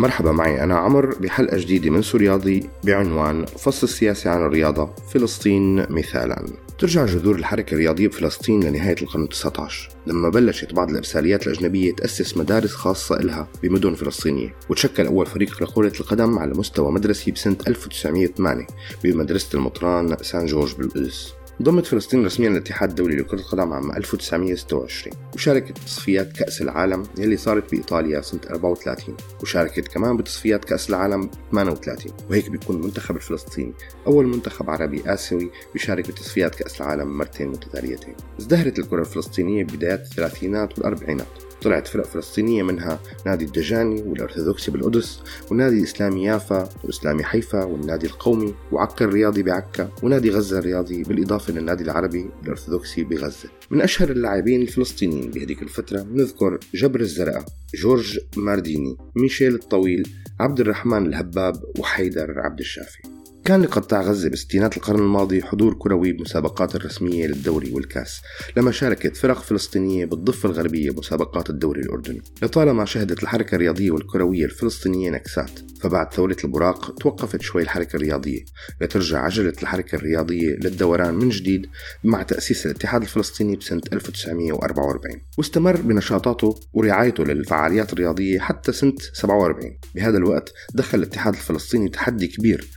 [0.00, 6.46] مرحبا معي أنا عمر بحلقة جديدة من سورياضي بعنوان فصل السياسي عن الرياضة فلسطين مثالا.
[6.78, 9.72] ترجع جذور الحركة الرياضية بفلسطين لنهاية القرن ال19
[10.06, 16.00] لما بلشت بعض الإرساليات الأجنبية تأسس مدارس خاصة إلها بمدن فلسطينية وتشكل أول فريق لكرة
[16.00, 18.66] القدم على مستوى مدرسي بسنة 1908
[19.04, 21.39] بمدرسة المطران سان جورج بالقدس.
[21.62, 27.70] ضمت فلسطين رسميا الاتحاد الدولي لكرة القدم عام 1926 وشاركت بتصفيات كأس العالم يلي صارت
[27.70, 33.72] بإيطاليا سنة 34 وشاركت كمان بتصفيات كأس العالم 38 وهيك بيكون المنتخب الفلسطيني
[34.06, 38.14] أول منتخب عربي آسيوي بيشارك بتصفيات كأس العالم مرتين متتاليتين.
[38.40, 41.49] ازدهرت الكرة الفلسطينية ببدايات الثلاثينات والأربعينات.
[41.62, 45.20] طلعت فرق فلسطينية منها نادي الدجاني والأرثوذكسي بالقدس
[45.50, 51.84] ونادي الإسلامي يافا وإسلامي حيفا والنادي القومي وعكا الرياضي بعكا ونادي غزة الرياضي بالإضافة للنادي
[51.84, 53.48] العربي الأرثوذكسي بغزة.
[53.70, 57.44] من أشهر اللاعبين الفلسطينيين بهذيك الفترة نذكر جبر الزرقاء
[57.74, 60.08] جورج مارديني ميشيل الطويل
[60.40, 63.19] عبد الرحمن الهباب وحيدر عبد الشافي.
[63.44, 68.20] كان لقطاع غزة بستينات القرن الماضي حضور كروي بمسابقات الرسمية للدوري والكاس
[68.56, 72.22] لما شاركت فرق فلسطينية بالضفة الغربية بمسابقات الدوري الأردني.
[72.42, 75.50] لطالما شهدت الحركة الرياضية والكروية الفلسطينية نكسات
[75.80, 78.44] فبعد ثورة البراق توقفت شوي الحركة الرياضية.
[78.80, 81.66] لترجع عجلة الحركة الرياضية للدوران من جديد
[82.04, 90.18] مع تأسيس الاتحاد الفلسطيني بسنة 1944 واستمر بنشاطاته ورعايته للفعاليات الرياضية حتى سنة 47 بهذا
[90.18, 92.68] الوقت دخل الاتحاد الفلسطيني تحدي كبير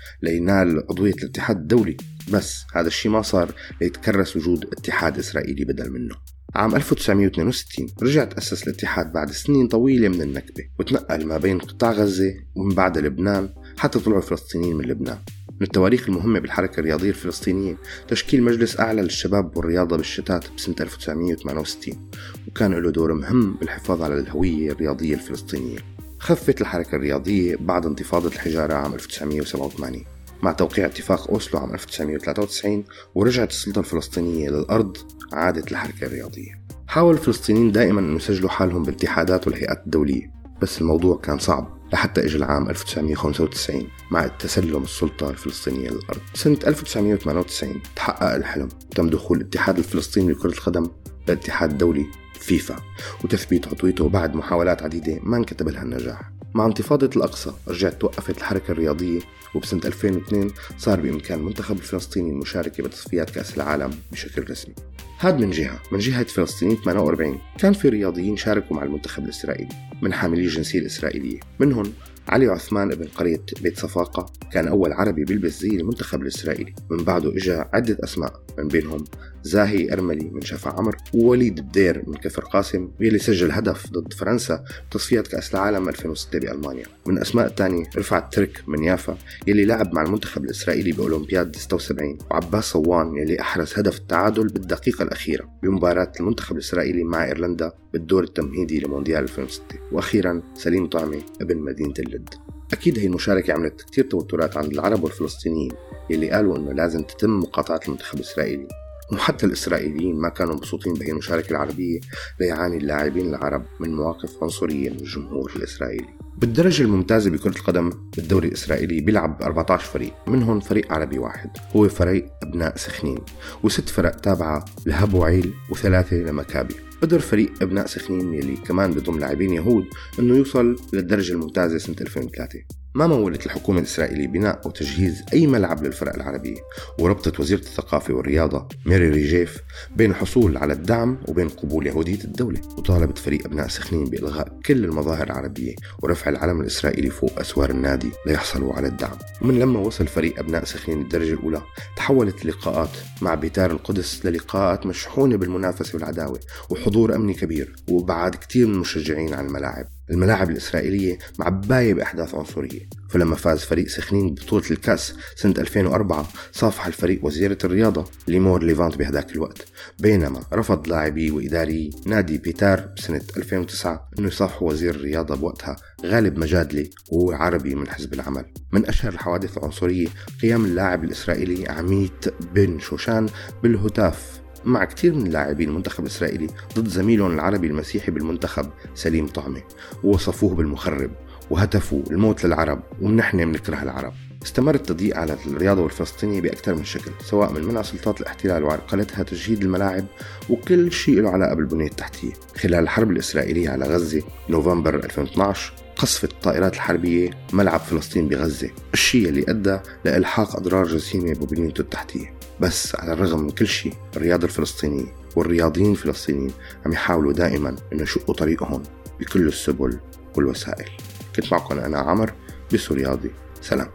[0.53, 1.97] لينال عضوية الاتحاد الدولي.
[2.31, 6.15] بس هذا الشيء ما صار ليتكرس وجود اتحاد إسرائيلي بدل منه.
[6.55, 12.33] عام 1962 رجع تأسس الاتحاد بعد سنين طويلة من النكبة وتنقل ما بين قطاع غزة
[12.55, 15.17] ومن بعد لبنان حتى طلعوا الفلسطينيين من لبنان.
[15.49, 22.09] من التواريخ المهمة بالحركة الرياضية الفلسطينية تشكيل مجلس أعلى للشباب والرياضة بالشتات بسنة 1968
[22.47, 25.77] وكان له دور مهم بالحفاظ على الهوية الرياضية الفلسطينية.
[26.19, 30.12] خفت الحركة الرياضية بعد انتفاضة الحجارة عام 1987
[30.43, 32.83] مع توقيع اتفاق أوسلو عام 1993
[33.15, 34.97] ورجعت السلطة الفلسطينية للأرض
[35.33, 36.61] عادت الحركة الرياضية.
[36.87, 42.37] حاول الفلسطينيين دائما أن يسجلوا حالهم بالاتحادات والهيئات الدولية بس الموضوع كان صعب لحتى اجى
[42.37, 50.31] العام 1995 مع تسلم السلطة الفلسطينية للأرض سنة 1998 تحقق الحلم وتم دخول الاتحاد الفلسطيني
[50.31, 50.87] لكرة القدم
[51.27, 52.75] للاتحاد الدولي فيفا
[53.23, 56.33] وتثبيت عضويته بعد محاولات عديدة ما انكتب لها النجاح.
[56.53, 59.19] مع انتفاضة الأقصى رجعت توقفت الحركة الرياضية
[59.55, 64.75] وبسنة 2002 صار بإمكان المنتخب الفلسطيني المشاركة بتصفيات كأس العالم بشكل رسمي.
[65.19, 70.13] هاد من جهة من جهة فلسطينيين 48 كان في رياضيين شاركوا مع المنتخب الإسرائيلي من
[70.13, 71.39] حاملي الجنسية الإسرائيلية.
[71.59, 71.93] منهم
[72.27, 76.73] علي عثمان ابن قرية بيت صفاقة كان أول عربي بيلبس زي المنتخب الإسرائيلي.
[76.89, 79.03] من بعده إجا عدة أسماء من بينهم
[79.43, 84.63] زاهي أرملي من شفا عمر ووليد الدير من كفر قاسم واللي سجل هدف ضد فرنسا
[84.87, 86.85] بتصفيات كأس العالم 2006 بألمانيا.
[87.05, 92.63] من أسماء الثانية رفعت ترك من يافا يلي لعب مع المنتخب الإسرائيلي بأولمبياد 76 وعباس
[92.63, 99.23] صوان يلي أحرز هدف التعادل بالدقيقة الأخيرة بمباراة المنتخب الإسرائيلي مع إيرلندا بالدور التمهيدي لمونديال
[99.23, 102.29] 2006 وأخيرا سليم طعمة ابن مدينة اللد.
[102.73, 105.71] أكيد هي المشاركة عملت كتير توترات عند العرب والفلسطينيين
[106.09, 108.67] يلي قالوا إنه لازم تتم مقاطعة المنتخب الإسرائيلي.
[109.13, 111.99] وحتى الإسرائيليين ما كانوا مبسوطين بهي المشاركة العربية
[112.39, 116.07] ليعاني اللاعبين العرب من مواقف عنصرية من الجمهور الإسرائيلي.
[116.37, 122.25] بالدرجة الممتازة بكرة القدم بالدوري الإسرائيلي بيلعب 14 فريق منهم فريق عربي واحد هو فريق
[122.43, 123.19] أبناء سخنين
[123.63, 126.75] وست فرق تابعة لهبو عيل وثلاثة لمكابي.
[127.01, 129.85] قدر فريق أبناء سخنين يلي كمان بضم لاعبين يهود
[130.19, 135.83] إنه يوصل للدرجة الممتازة سنة 2003 ما مولت الحكومة الإسرائيلية بناء أو تجهيز أي ملعب
[135.83, 136.61] للفرق العربية؟
[136.99, 139.57] وربطت وزيرة الثقافة والرياضة ميري ريجيف
[139.95, 145.23] بين الحصول على الدعم وبين قبول يهودية الدولة وطالبت فريق أبناء سخنين بإلغاء كل المظاهر
[145.23, 149.17] العربية ورفع العلم الإسرائيلي فوق أسوار النادي ليحصلوا على الدعم.
[149.41, 151.61] ومن لما وصل فريق أبناء سخنين الدرجة الأولى
[151.95, 152.89] تحولت اللقاءات
[153.21, 159.45] مع بيتار القدس للقاءات مشحونة بالمنافسة والعداوة وحضور أمني كبير وإبعاد كتير من المشجعين عن
[159.45, 159.87] الملاعب.
[160.09, 162.89] الملاعب الإسرائيلية معباية بأحداث عنصرية.
[163.09, 169.31] فلما فاز فريق سخنين ببطولة الكأس سنة 2004 صافح الفريق وزيرة الرياضة ليمور ليفانت بهداك
[169.31, 169.65] الوقت.
[169.99, 176.89] بينما رفض لاعبي وإداري نادي بيتار بسنة 2009 أنه يصافحوا وزير الرياضة بوقتها غالب مجادلي
[177.11, 178.45] وهو عربي من حزب العمل.
[178.71, 180.07] من أشهر الحوادث العنصرية
[180.41, 183.29] قيام اللاعب الإسرائيلي عميت بن شوشان
[183.63, 189.61] بالهتاف مع كثير من لاعبي المنتخب الإسرائيلي ضد زميلهم العربي المسيحي بالمنتخب سليم طعمة
[190.03, 191.11] ووصفوه بالمخرب
[191.49, 197.53] وهتفوا الموت للعرب ونحن بنكره العرب استمر التضييق على الرياضة والفلسطينية بأكثر من شكل سواء
[197.53, 200.05] من منع سلطات الاحتلال وعرقلتها تجهيد الملاعب
[200.49, 202.33] وكل شيء له علاقة بالبنية التحتية.
[202.57, 209.45] خلال الحرب الإسرائيلية على غزة نوفمبر 2012 قصفت الطائرات الحربية ملعب فلسطين بغزة الشيء اللي
[209.47, 212.33] أدى لإلحاق أضرار جسيمة ببنيته التحتية.
[212.63, 216.51] بس على الرغم من كل شيء الرياضة الفلسطينية والرياضيين الفلسطينيين
[216.85, 218.83] عم يحاولوا دائما إنه يشقوا طريقهم
[219.19, 219.99] بكل السبل
[220.35, 220.89] والوسائل.
[221.35, 222.33] كنت معكم أنا عمر
[222.73, 223.31] بسو رياضي.
[223.61, 223.87] سلام.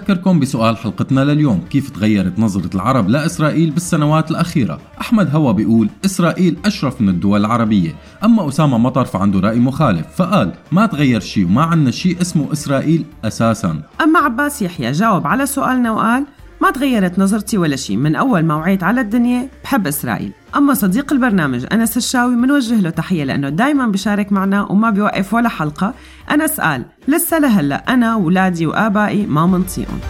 [0.00, 1.60] ومنذكركم بسؤال حلقتنا لليوم.
[1.70, 7.94] كيف تغيرت نظرة العرب لإسرائيل بالسنوات الأخيرة؟ أحمد هوا بيقول إسرائيل أشرف من الدول العربية.
[8.24, 13.04] أما أسامة مطر فعنده رأي مخالف فقال ما تغير شيء وما عنا شيء اسمه إسرائيل
[13.24, 13.82] أساساً.
[14.00, 16.26] أما عباس يحيى جاوب على سؤالنا وقال
[16.62, 20.32] ما تغيرت نظرتي ولا شيء من أول ما وعيت على الدنيا بحب إسرائيل.
[20.56, 25.48] أما صديق البرنامج أنس الشاوي منوجه له تحية لأنه دايما بيشارك معنا وما بيوقف ولا
[25.48, 25.94] حلقة.
[26.30, 30.00] أنس قال لسه لهلأ أنا وولادي وآبائي ما منطيقهم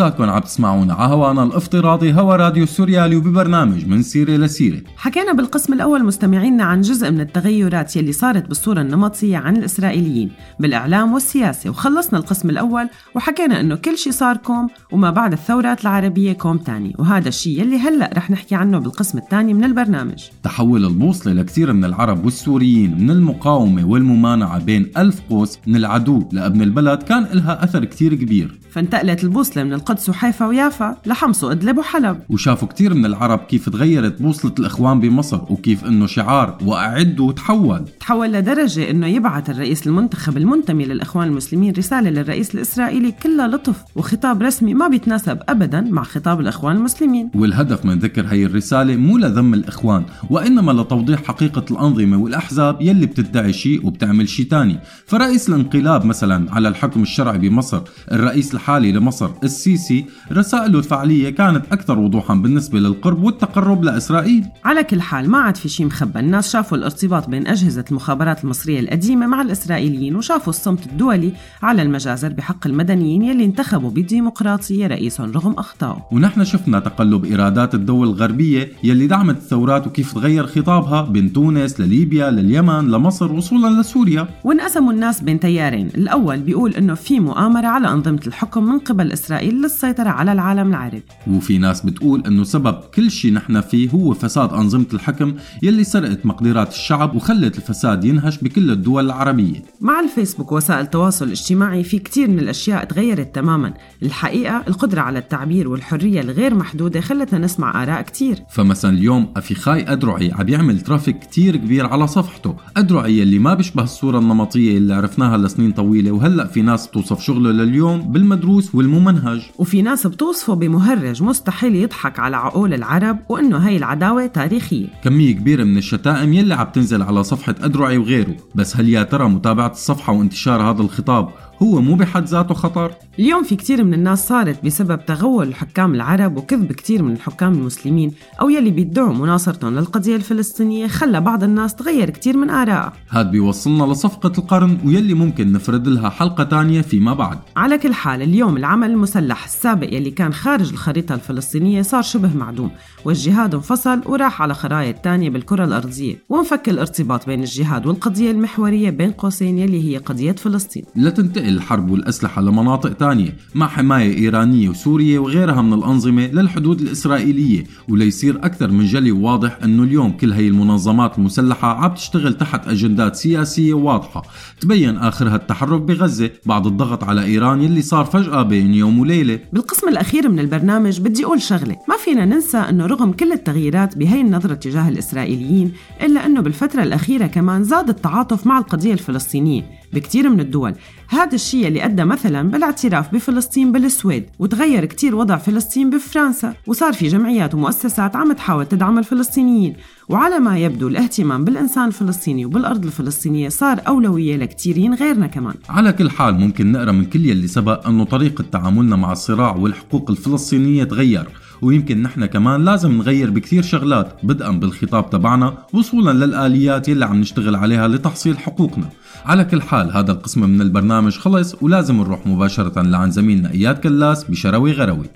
[0.00, 4.80] لساتكم عم تسمعونا على هوانا الافتراضي هوا راديو سوريالي وببرنامج من سيرة لسيرة.
[4.96, 11.12] حكينا بالقسم الأول مستمعينا عن جزء من التغيرات يلي صارت بالصورة النمطية عن الإسرائيليين بالإعلام
[11.12, 16.58] والسياسة وخلصنا القسم الأول وحكينا إنه كل شيء صار كوم وما بعد الثورات العربية كوم
[16.58, 20.24] تاني وهذا الشيء يلي هلأ رح نحكي عنه بالقسم الثاني من البرنامج.
[20.42, 26.62] تحول البوصلة لكثير من العرب والسوريين من المقاومة والممانعة بين ألف قوس من العدو لأبن
[26.62, 28.58] البلد كان لها أثر كتير كبير.
[28.70, 34.22] فانتقلت البوصلة من القدس وحيفا ويافا لحمص وإدلب وحلب وشافوا كتير من العرب كيف تغيرت
[34.22, 40.84] بوصلة الإخوان بمصر وكيف إنه شعار وأعدوا تحول تحول لدرجة إنه يبعث الرئيس المنتخب المنتمي
[40.84, 46.76] للإخوان المسلمين رسالة للرئيس الإسرائيلي كلها لطف وخطاب رسمي ما بيتناسب أبدا مع خطاب الإخوان
[46.76, 47.30] المسلمين.
[47.34, 53.52] والهدف من ذكر هي الرسالة مو لذم الإخوان وإنما لتوضيح حقيقة الأنظمة والأحزاب يلي بتدعي
[53.52, 54.78] شيء وبتعمل شيء تاني.
[55.06, 59.30] فرئيس الانقلاب مثلا على الحكم الشرعي بمصر الرئيس الحالي لمصر
[59.74, 64.46] السيسي رسائله الفعلية كانت أكثر وضوحا بالنسبة للقرب والتقرب لإسرائيل.
[64.64, 68.80] على كل حال ما عاد في شيء مخبى الناس شافوا الارتباط بين أجهزة المخابرات المصرية
[68.80, 75.52] القديمة مع الإسرائيليين وشافوا الصمت الدولي على المجازر بحق المدنيين يلي انتخبوا بديمقراطية رئيسهم رغم
[75.52, 76.06] أخطائه.
[76.12, 82.30] ونحن شفنا تقلب إيرادات الدول الغربية يلي دعمت الثورات وكيف تغير خطابها بين تونس لليبيا
[82.30, 84.28] لليمن لمصر وصولا لسوريا.
[84.44, 85.86] وانقسموا الناس بين تيارين.
[85.86, 91.02] الأول بيقول إنه في مؤامرة على أنظمة الحكم من قبل إسرائيل للسيطرة على العالم العربي.
[91.26, 96.26] وفي ناس بتقول إنه سبب كل شيء نحن فيه هو فساد أنظمة الحكم يلي سرقت
[96.26, 99.62] مقدرات الشعب وخلت الفساد ينهش بكل الدول العربية.
[99.80, 103.74] مع الفيسبوك وسائل التواصل الاجتماعي في كتير من الأشياء تغيرت تماما.
[104.02, 108.38] الحقيقة القدرة على التعبير والحرية الغير محدودة خلتنا نسمع آراء كتير.
[108.50, 112.56] فمثلا اليوم افيخاي أدرعي عم يعمل ترافيك كتير كبير على صفحته.
[112.76, 117.50] أدرعي يلي ما بيشبه الصورة النمطية اللي عرفناها لسنين طويلة وهلأ في ناس بتوصف شغله
[117.50, 119.49] لليوم بالمدروس والممنهج.
[119.58, 124.86] وفي ناس بتوصفه بمهرج مستحيل يضحك على عقول العرب وإنه هي العداوة تاريخية.
[125.04, 128.36] كمية كبيرة من الشتائم يلي عم تنزل على صفحة أدرعي وغيره.
[128.54, 131.28] بس هل يا ترى متابعة الصفحة وانتشار هذا الخطاب
[131.62, 136.36] هو مو بحد ذاته خطر؟ اليوم في كتير من الناس صارت بسبب تغول الحكام العرب
[136.36, 142.10] وكذب كتير من الحكام المسلمين أو يلي بيدعوا مناصرتهم للقضية الفلسطينية خلى بعض الناس تغير
[142.10, 147.38] كتير من آرائها هاد بيوصلنا لصفقة القرن ويلي ممكن نفرد لها حلقة تانية فيما بعد.
[147.56, 152.70] على كل حال اليوم العمل المسلح السابق يلي كان خارج الخريطة الفلسطينية صار شبه معدوم
[153.04, 159.10] والجهاد انفصل وراح على خرائط تانية بالكرة الأرضية وانفك الارتباط بين الجهاد والقضية المحورية بين
[159.10, 160.84] قوسين يلي هي قضية فلسطين.
[160.96, 167.64] لتنتقل الحرب والأسلحة لمناطق تانية مع حماية إيرانية وسورية وغيرها من الأنظمة للحدود الإسرائيلية.
[167.88, 173.16] وليصير أكثر من جلي وواضح أنه اليوم كل هي المنظمات المسلحة عم تشتغل تحت أجندات
[173.16, 174.22] سياسية واضحة.
[174.60, 179.38] تبين آخرها التحرك بغزة بعد الضغط على إيران يلي صار فجأة بين يوم وليلة.
[179.52, 184.20] بالقسم الأخير من البرنامج بدي أقول شغلة ما فينا ننسى أنه رغم كل التغييرات بهي
[184.20, 185.72] النظرة تجاه الإسرائيليين
[186.02, 189.79] إلا أنه بالفترة الأخيرة كمان زاد التعاطف مع القضية الفلسطينية.
[189.92, 190.74] بكتير من الدول.
[191.08, 197.08] هذا الشيء اللي أدى مثلا بالاعتراف بفلسطين بالسويد وتغير كتير وضع فلسطين بفرنسا وصار في
[197.08, 199.76] جمعيات ومؤسسات عم تحاول تدعم الفلسطينيين.
[200.08, 205.54] وعلى ما يبدو الاهتمام بالإنسان الفلسطيني وبالأرض الفلسطينية صار أولوية لكتيرين غيرنا كمان.
[205.68, 210.10] على كل حال ممكن نقرأ من كل يلي سبق أنه طريقة تعاملنا مع الصراع والحقوق
[210.10, 211.28] الفلسطينية تغير.
[211.62, 217.56] ويمكن نحن كمان لازم نغير بكثير شغلات بدءا بالخطاب تبعنا وصولا للآليات يلي عم نشتغل
[217.56, 218.88] عليها لتحصيل حقوقنا.
[219.24, 224.24] على كل حال هذا القسم من البرنامج خلص ولازم نروح مباشرة لعن زميلنا إياد كلاس
[224.24, 225.06] بشروي غروي.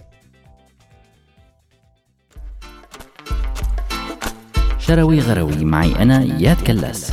[4.79, 7.13] شروي غروي معي أنا إياد كلاس.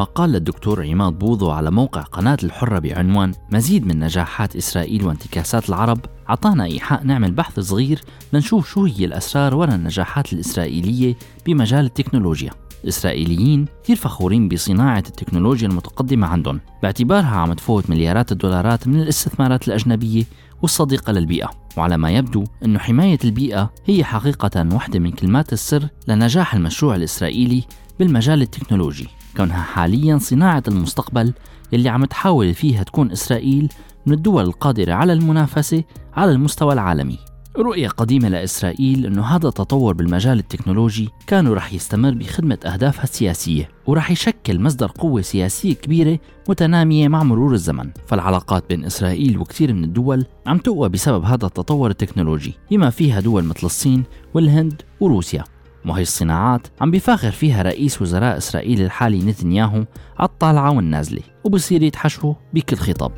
[0.00, 5.98] مقال للدكتور عماد بوضو على موقع قناة الحرة بعنوان مزيد من نجاحات إسرائيل وانتكاسات العرب
[6.28, 8.00] عطانا إيحاء نعمل بحث صغير
[8.32, 12.50] لنشوف شو هي الأسرار وراء النجاحات الإسرائيلية بمجال التكنولوجيا.
[12.84, 20.24] الإسرائيليين كثير فخورين بصناعة التكنولوجيا المتقدمة عندهم باعتبارها عم تفوت مليارات الدولارات من الاستثمارات الأجنبية
[20.62, 21.50] والصديقة للبيئة.
[21.76, 27.62] وعلى ما يبدو أن حماية البيئة هي حقيقة واحدة من كلمات السر لنجاح المشروع الإسرائيلي
[27.98, 29.08] بالمجال التكنولوجي.
[29.36, 31.32] كونها حاليا صناعة المستقبل
[31.72, 33.68] يلي عم تحاول فيها تكون إسرائيل
[34.06, 37.18] من الدول القادرة على المنافسة على المستوى العالمي.
[37.58, 44.10] رؤية قديمة لإسرائيل أنه هذا التطور بالمجال التكنولوجي كانوا رح يستمر بخدمة أهدافها السياسية ورح
[44.10, 46.18] يشكل مصدر قوة سياسية كبيرة
[46.48, 47.90] متنامية مع مرور الزمن.
[48.06, 53.44] فالعلاقات بين إسرائيل وكثير من الدول عم تقوى بسبب هذا التطور التكنولوجي بما فيها دول
[53.44, 54.04] مثل الصين
[54.34, 55.44] والهند وروسيا.
[55.86, 59.84] وهي الصناعات عم بيفاخر فيها رئيس وزراء إسرائيل الحالي نتنياهو
[60.20, 63.12] الطالعة والنازلة وبصير يتحشوا بكل خطاب.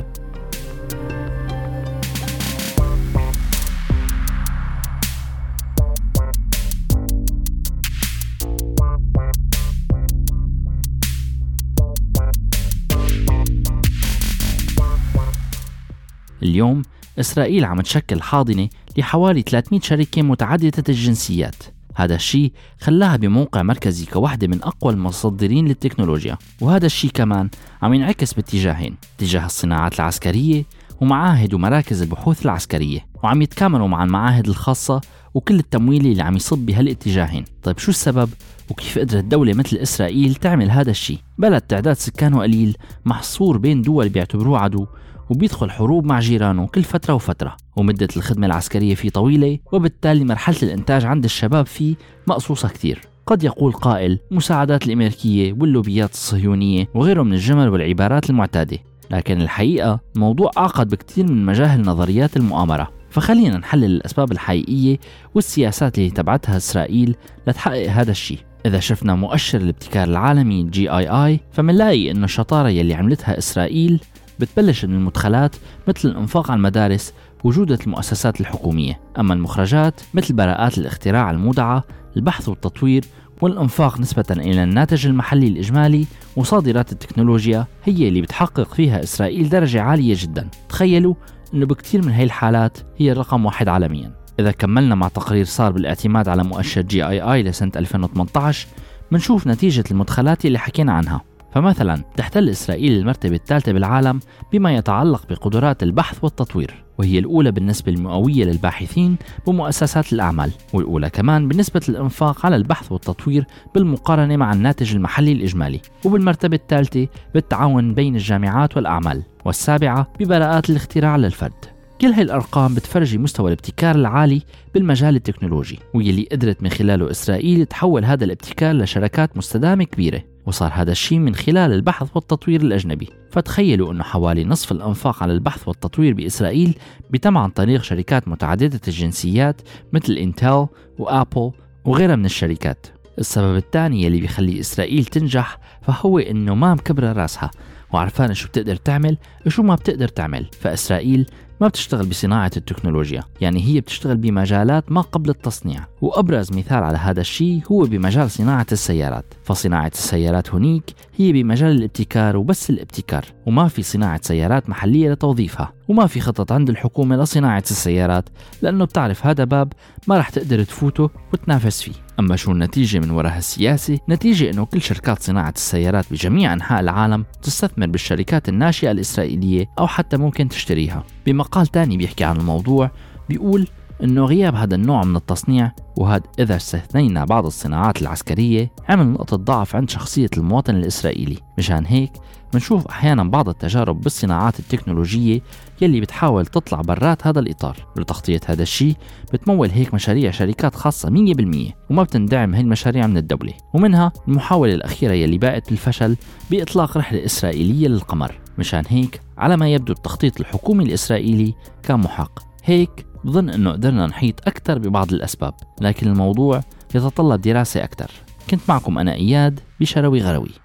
[16.43, 16.83] اليوم
[17.21, 21.57] إسرائيل عم تشكل حاضنة لحوالي 300 شركة متعددة الجنسيات.
[21.95, 27.49] هذا الشيء خلاها بموقع مركزي كوحدة من أقوى المصدرين للتكنولوجيا وهذا الشيء كمان
[27.83, 30.65] عم ينعكس باتجاهين اتجاه الصناعات العسكرية
[31.01, 35.01] ومعاهد ومراكز البحوث العسكرية وعم يتكاملوا مع المعاهد الخاصة
[35.35, 37.45] وكل التمويل اللي عم يصب بهالاتجاهين.
[37.63, 38.29] طيب شو السبب؟
[38.71, 44.09] وكيف قدرت دولة مثل إسرائيل تعمل هذا الشيء؟ بلد تعداد سكانه قليل محصور بين دول
[44.09, 44.87] بيعتبروه عدو
[45.31, 51.05] وبيدخل حروب مع جيرانه كل فترة وفترة ومدة الخدمة العسكرية فيه طويلة وبالتالي مرحلة الإنتاج
[51.05, 51.95] عند الشباب فيه
[52.27, 58.79] مقصوصة كثير قد يقول قائل مساعدات الأمريكية واللوبيات الصهيونية وغيره من الجمل والعبارات المعتادة
[59.11, 62.89] لكن الحقيقة الموضوع أعقد بكثير من مجاهل نظريات المؤامرة.
[63.11, 64.99] فخلينا نحلل الأسباب الحقيقية
[65.35, 67.17] والسياسات اللي تبعتها إسرائيل
[67.47, 68.39] لتحقق هذا الشيء.
[68.67, 74.01] إذا شفنا مؤشر الابتكار العالمي جي آي آي فمنلاقي إنه الشطارة يلي عملتها إسرائيل
[74.43, 75.57] بتبلش من المدخلات
[75.89, 77.13] مثل الإنفاق على المدارس
[77.45, 79.01] وجودة المؤسسات الحكومية.
[79.19, 81.85] أما المخرجات مثل براءات الاختراع المودعة
[82.17, 83.05] البحث والتطوير
[83.41, 90.15] والإنفاق نسبة إلى الناتج المحلي الإجمالي وصادرات التكنولوجيا هي اللي بتحقق فيها إسرائيل درجة عالية
[90.19, 90.49] جدا.
[90.69, 91.15] تخيلوا
[91.55, 94.13] أنه بكثير من هاي الحالات هي الرقم واحد عالميا.
[94.41, 98.69] إذا كملنا مع تقرير صار بالاعتماد على مؤشر جي آي آي لسنة 2018
[99.13, 101.21] بنشوف نتيجة المدخلات اللي حكينا عنها.
[101.53, 104.21] فمثلا تحتل إسرائيل المرتبة الثالثة بالعالم
[104.53, 111.81] بما يتعلق بقدرات البحث والتطوير وهي الأولى بالنسبة المئوية للباحثين بمؤسسات الأعمال والأولى كمان بالنسبة
[111.89, 113.45] للإنفاق على البحث والتطوير
[113.75, 121.72] بالمقارنة مع الناتج المحلي الإجمالي وبالمرتبة الثالثة بالتعاون بين الجامعات والأعمال والسابعة ببراءات الاختراع للفرد.
[122.03, 124.43] كل هاي الأرقام بتفرجي مستوى الابتكار العالي
[124.75, 130.93] بالمجال التكنولوجي واللي قدرت من خلاله إسرائيل تحول هذا الابتكار لشركات مستدامة كبيرة وصار هذا
[130.93, 133.09] الشيء من خلال البحث والتطوير الأجنبي.
[133.31, 136.75] فتخيلوا أنه حوالي نصف الأنفاق على البحث والتطوير بإسرائيل
[137.11, 139.61] بيتم عن طريق شركات متعددة الجنسيات
[139.93, 140.67] مثل إنتل
[140.99, 141.51] وآبل
[141.85, 142.87] وغيرها من الشركات.
[143.19, 147.51] السبب الثاني يلي بيخلي إسرائيل تنجح فهو إنه ما مكبرة راسها
[147.93, 150.47] وعرفانة شو بتقدر تعمل وشو ما بتقدر تعمل.
[150.61, 151.27] فإسرائيل
[151.63, 155.87] ما بتشتغل بصناعة التكنولوجيا يعني هي بتشتغل بمجالات ما قبل التصنيع.
[156.01, 159.25] وأبرز مثال على هذا الشيء هو بمجال صناعة السيارات.
[159.45, 160.85] فصناعة السيارات هنيك
[161.17, 165.73] هي بمجال الابتكار وبس الابتكار وما في صناعة سيارات محلية لتوظيفها.
[165.93, 168.29] وما في خطط عند الحكومة لصناعة السيارات
[168.63, 169.73] لأنه بتعرف هذا باب
[170.07, 174.83] ما رح تقدر تفوته وتنافس فيه أما شو النتيجة من وراء هالسياسة؟ نتيجة أنه كل
[174.83, 181.67] شركات صناعة السيارات بجميع أنحاء العالم تستثمر بالشركات الناشئة الإسرائيلية أو حتى ممكن تشتريها بمقال
[181.67, 182.91] تاني بيحكي عن الموضوع
[183.29, 183.69] بيقول
[184.03, 189.77] إنه غياب هذا النوع من التصنيع وهذا إذا استثنينا بعض الصناعات العسكرية عمل نقطة ضعف
[189.77, 191.37] عند شخصية المواطن الإسرائيلي.
[191.59, 192.13] مشان هيك
[192.53, 195.41] بنشوف أحيانا بعض التجارب بالصناعات التكنولوجية
[195.81, 197.77] يلي بتحاول تطلع برات هذا الإطار.
[197.97, 198.95] لتغطية هذا الشيء
[199.33, 203.53] بتمول هيك مشاريع شركات خاصة 100% وما بتندعم هي المشاريع من الدولة.
[203.75, 206.17] ومنها المحاولة الأخيرة يلي باءت بالفشل
[206.51, 208.41] بإطلاق رحلة إسرائيلية للقمر.
[208.59, 212.39] مشان هيك على ما يبدو التخطيط الحكومي الإسرائيلي كان محق.
[212.65, 216.63] هيك بظن إنه قدرنا نحيط أكثر ببعض الأسباب لكن الموضوع
[216.95, 218.11] يتطلب دراسة أكثر
[218.51, 220.62] كنت معكم أنا إياد بشروي غروي.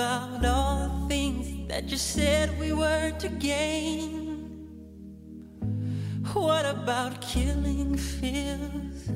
[0.00, 4.48] About all the things that you said we were to gain?
[6.32, 9.10] What about killing fears?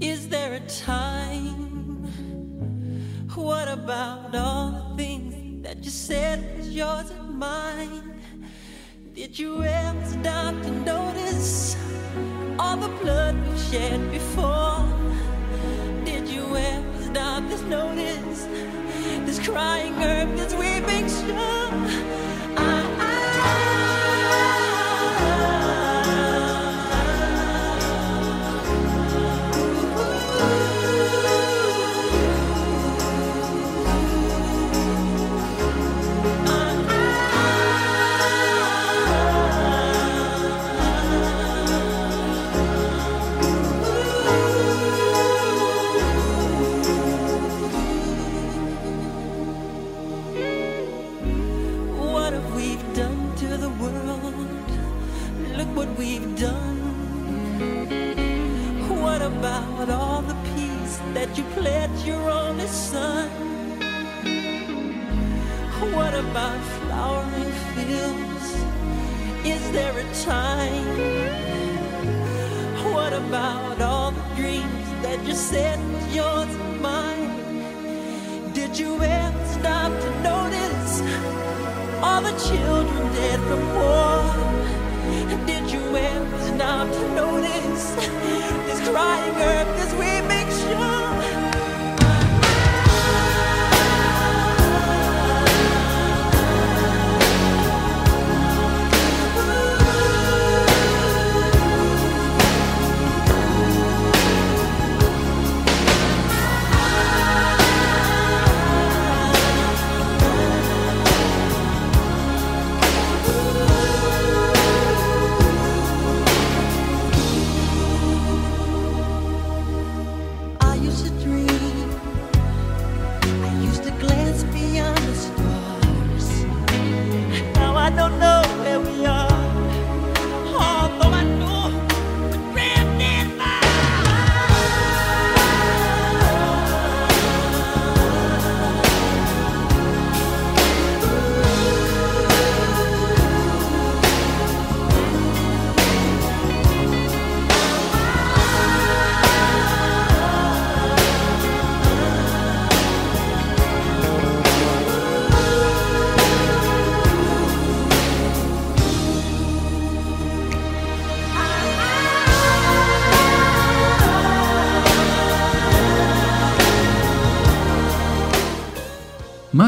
[0.00, 2.04] Is there a time?
[3.34, 8.20] What about all the things that you said was yours and mine?
[9.12, 11.76] Did you ever stop to notice
[12.60, 14.86] all the blood we shed before?
[16.04, 18.46] Did you ever stop to notice
[19.40, 21.08] crying, earth is weeping.
[21.08, 21.36] Sure,
[22.56, 23.35] I, I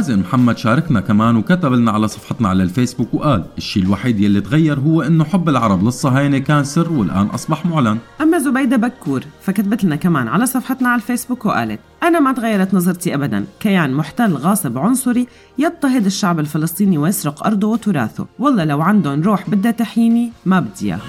[0.09, 4.81] مازن محمد شاركنا كمان وكتب لنا على صفحتنا على الفيسبوك وقال الشيء الوحيد يلي تغير
[4.81, 7.99] هو إنه حب العرب للصهاينة كان سر والآن أصبح معلن.
[8.21, 13.15] أما زبيدة بكور فكتبت لنا كمان على صفحتنا على الفيسبوك وقالت أنا ما تغيرت نظرتي
[13.15, 13.45] أبدا.
[13.61, 15.27] كيان محتل غاصب عنصري
[15.59, 18.27] يضطهد الشعب الفلسطيني ويسرق أرضه وتراثه.
[18.39, 21.01] والله لو عندهم روح بدها تحييني ما بدي إياها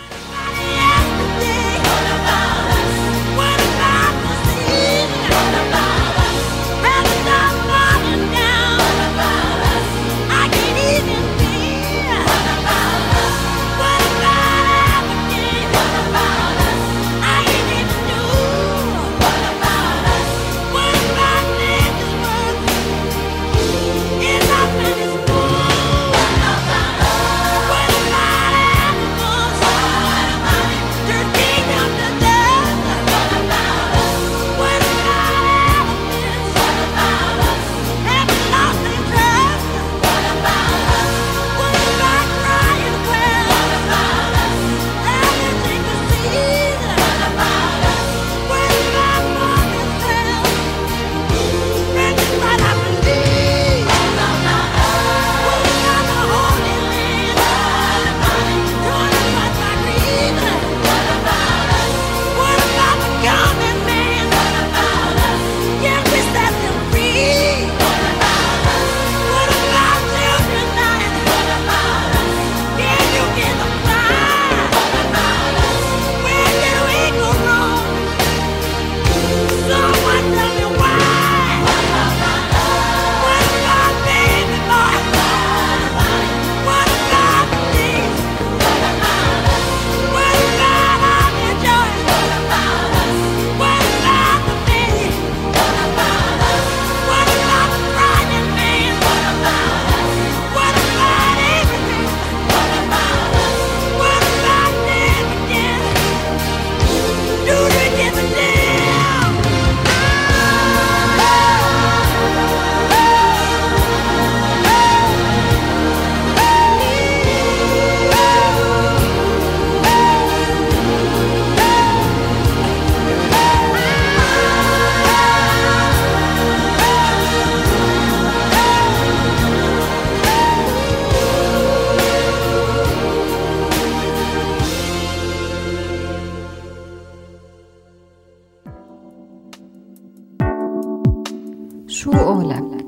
[141.89, 142.85] شو قولك؟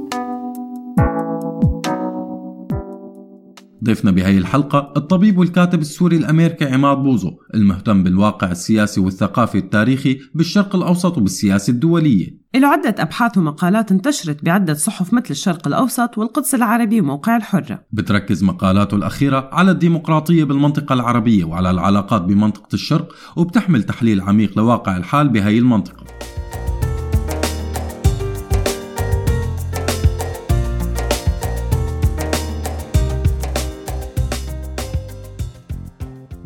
[3.84, 10.76] ضيفنا بهي الحلقة الطبيب والكاتب السوري الأمريكي عماد بوزو المهتم بالواقع السياسي والثقافي التاريخي بالشرق
[10.76, 12.42] الأوسط وبالسياسة الدولية.
[12.56, 18.44] له عدة أبحاث ومقالات انتشرت بعدة صحف مثل الشرق الأوسط والقدس العربي وموقع الحرة بتركز
[18.44, 25.30] مقالاته الأخيرة على الديمقراطية بالمنطقة العربية وعلى العلاقات بمنطقة الشرق وبتحمل تحليل عميق لواقع الحال
[25.30, 26.04] بهي المنطقة.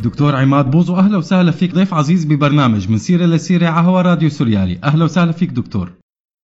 [0.06, 4.30] دكتور عماد بوزو أهلا وسهلا فيك ضيف عزيز ببرنامج من سيرة لسيره على هوا راديو
[4.30, 4.80] سوريالي.
[4.84, 5.92] أهلا وسهلا فيك دكتور.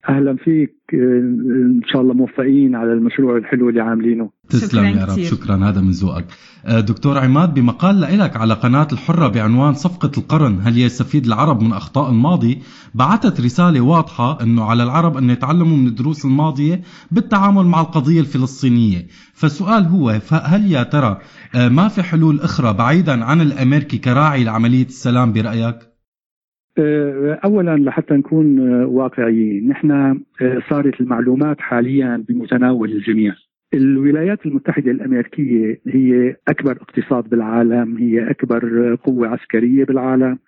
[0.09, 0.77] أهلا فيك.
[0.95, 4.31] إن شاء الله موفقين على المشروع الحلو اللي عاملينه.
[4.49, 5.19] تسلم يا رب.
[5.19, 6.25] شكرا هذا من ذوقك.
[6.67, 11.73] آه، دكتور عماد بمقال لك على قناة الحرة بعنوان صفقة القرن هل يستفيد العرب من
[11.73, 12.59] أخطاء الماضي؟
[12.95, 16.81] بعثت رسالة واضحة أنه على العرب أن يتعلموا من الدروس الماضية
[17.11, 19.07] بالتعامل مع القضية الفلسطينية.
[19.35, 21.19] فالسؤال هو هل يا ترى
[21.55, 25.77] ما في حلول أخرى بعيدا عن الأمريكي كراعي لعملية السلام برأيك؟
[26.79, 30.21] آه، اولا لحتى نكون واقعيين نحن
[30.71, 33.35] صارت المعلومات حاليا بمتناول الجميع.
[33.75, 40.39] الولايات المتحدة الأمريكية هي أكبر اقتصاد بالعالم هي أكبر قوة عسكرية بالعالم.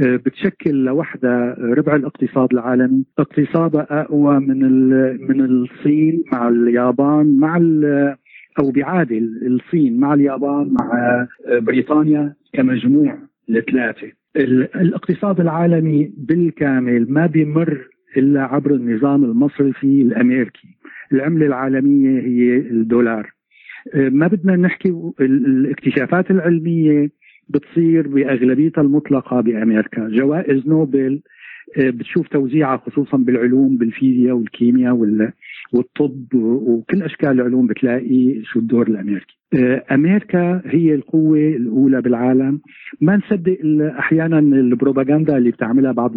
[0.00, 3.04] آه، بتشكل لوحدها ربع الاقتصاد العالمي.
[3.18, 4.88] اقتصادها أقوى من
[5.28, 7.56] من الصين مع اليابان مع
[8.58, 10.90] أو بيعادل الصين مع اليابان مع
[11.46, 13.18] آه، بريطانيا كمجموع
[13.50, 20.68] الثلاثة الاقتصاد العالمي بالكامل ما بيمر إلا عبر النظام المصرفي الأمريكي.
[21.12, 23.32] العملة العالمية هي الدولار.
[23.94, 27.10] آه، ما بدنا نحكي الاكتشافات العلمية
[27.48, 30.08] بتصير بأغلبيتها المطلقة بأمريكا.
[30.08, 31.20] جوائز نوبل
[31.78, 34.94] آه، بتشوف توزيعها خصوصا بالعلوم بالفيزياء والكيمياء
[35.72, 39.38] والطب وكل أشكال العلوم بتلاقي شو الدور الأمريكي.
[39.58, 42.60] آه، أمريكا هي القوة الأولى بالعالم.
[43.00, 43.58] ما نصدق
[43.98, 46.12] أحيانا البروباغندا اللي بتعملها بعض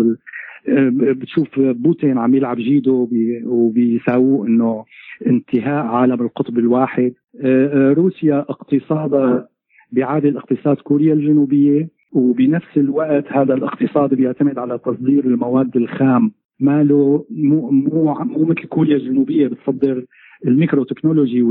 [0.89, 3.09] بتشوف بوتين عم يلعب جيدو
[3.45, 4.85] وبيساووا إنه
[5.27, 7.13] انتهاء عالم القطب الواحد.
[7.41, 9.47] آه، آه، روسيا اقتصادها
[9.91, 11.97] بيعادل اقتصاد كوريا الجنوبية.
[12.11, 16.31] وبنفس الوقت هذا الاقتصاد بيعتمد على تصدير المواد الخام.
[16.59, 20.05] ما له مو مو مو مثل كوريا الجنوبية بتصدر
[20.47, 21.41] ال micro technology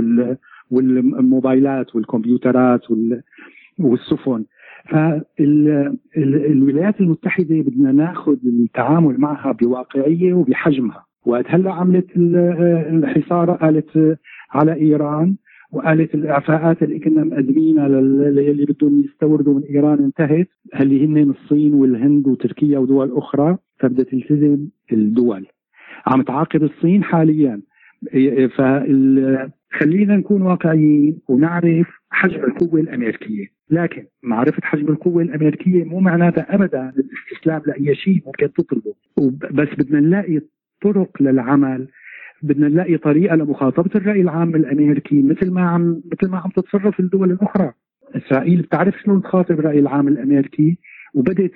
[0.70, 2.80] والموبايلات والكمبيوترات
[3.78, 4.44] والسفن.
[4.90, 11.04] فالولايات المتحدة بدنا ناخذ التعامل معها بواقعية وبحجمها.
[11.26, 14.18] وقت هلا عملت الحصار قالت
[14.50, 15.36] على إيران
[15.72, 20.48] وقالت الإعفاءات اللي كنا مقدمينها للي بدهم يستوردوا من إيران انتهت
[20.80, 23.58] اللي هن الصين والهند وتركيا ودول أخرى.
[23.78, 25.46] فبدها تلتزم الدول.
[26.06, 27.60] عم تعاقب الصين حاليا.
[28.56, 33.46] فخلينا نكون واقعيين ونعرف حجم القوة الأمريكية.
[33.70, 38.94] لكن معرفة حجم القوة الأمريكية مو معناتها أبدا الاستسلام لأي شيء ممكن تطلبه.
[39.50, 40.40] بس بدنا نلاقي
[40.82, 41.88] طرق للعمل.
[42.42, 47.30] بدنا نلاقي طريقة لمخاطبة الرأي العام الأمريكي مثل ما عم مثل ما عم تتصرف الدول
[47.30, 47.72] الأخرى.
[48.16, 50.78] إسرائيل بتعرف شلون تخاطب الرأي العام الأمريكي.
[51.16, 51.52] وبدأت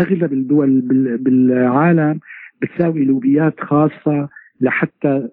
[0.00, 0.80] اغلب الدول
[1.20, 2.20] بالعالم
[2.62, 4.28] بتساوي لوبيات خاصة
[4.60, 5.28] لحتى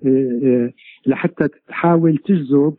[1.07, 2.73] لحتى تحاول تجذب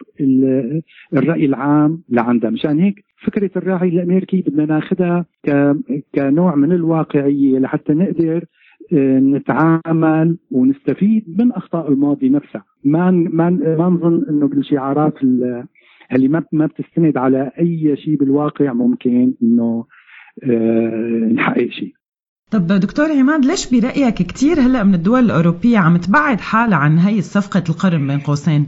[1.12, 2.51] الرأي العام لعندها.
[2.51, 5.26] مشان هيك فكرة الراعي الأمريكي بدنا ناخذها
[6.14, 8.45] كنوع من الواقعية لحتى نقدر
[9.34, 12.64] نتعامل ونستفيد من أخطاء الماضي نفسها.
[12.84, 15.14] ما ما ما نظن إنه بالشعارات
[16.12, 19.84] اللي ما ما بتستند على أي شيء بالواقع ممكن إنه
[21.34, 21.93] نحقق شيء.
[22.51, 27.20] طب دكتور عماد ليش برأيك كثير هلأ من الدول الأوروبية عم تبعد حالها عن هي
[27.20, 28.66] صفقة القرن بين قوسين؟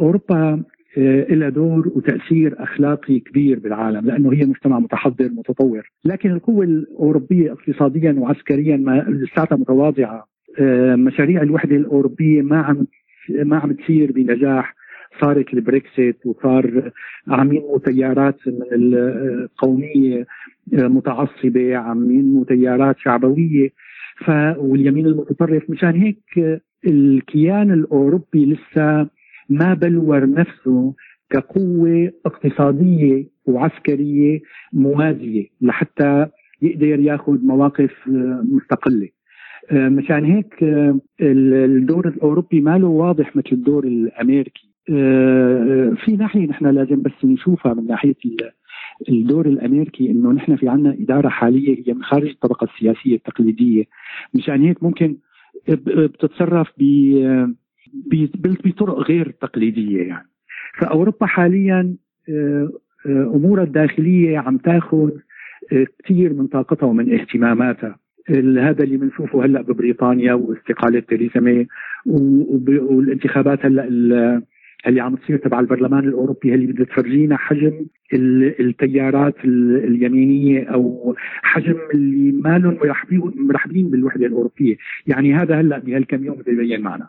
[0.00, 0.62] أوروبا
[0.98, 5.90] آه، لها دور وتأثير أخلاقي كبير بالعالم لأنه هي مجتمع متحضر متطور.
[6.04, 10.26] لكن القوة الأوروبية اقتصاديا وعسكريا ما لساتها متواضعة.
[10.58, 12.86] آه، مشاريع الوحدة الأوروبية ما عم
[13.28, 14.74] ما عم تصير بنجاح.
[15.20, 16.90] صارت البريكسيت وصار
[17.28, 20.26] عم ينمو تيارات من القومية
[20.72, 23.68] متعصبة عم ينمو تيارات شعبوية.
[24.24, 29.08] ف واليمين المتطرف مشان هيك الكيان الأوروبي لسه
[29.48, 30.94] ما بلور نفسه
[31.30, 34.40] كقوة اقتصادية وعسكرية
[34.72, 36.26] موازية لحتى
[36.62, 37.94] يقدر ياخذ مواقف
[38.42, 39.08] مستقلة.
[39.72, 40.54] مشان هيك
[41.20, 44.71] الدور الأوروبي ما له واضح مثل الدور الأمريكي.
[45.96, 48.14] في ناحية نحن لازم بس نشوفها من ناحية
[49.08, 53.84] الدور الأمريكي إنه نحن في عنا إدارة حالية هي من خارج الطبقة السياسية التقليدية.
[54.34, 55.16] مشان هيك ممكن
[55.68, 56.72] بتتصرف
[58.64, 60.28] بطرق غير تقليدية يعني.
[60.78, 61.94] فأوروبا حاليا
[63.06, 65.10] أمورها الداخلية عم تاخذ
[66.04, 67.98] كثير من طاقتها ومن اهتماماتها.
[68.58, 71.68] هذا اللي بنشوفه هلأ ببريطانيا واستقالة تيريزا ماي
[72.06, 74.42] والانتخابات هلأ
[74.86, 77.86] اللي عم تصير تبع البرلمان الأوروبي اللي بدها تفرجينا حجم
[78.60, 82.58] التيارات اليمينية أو حجم اللي ما
[83.36, 84.76] مرحبين بالوحدة الأوروبية،
[85.06, 87.08] يعني هذا هلأ بهالكم يوم بده يبين معنا.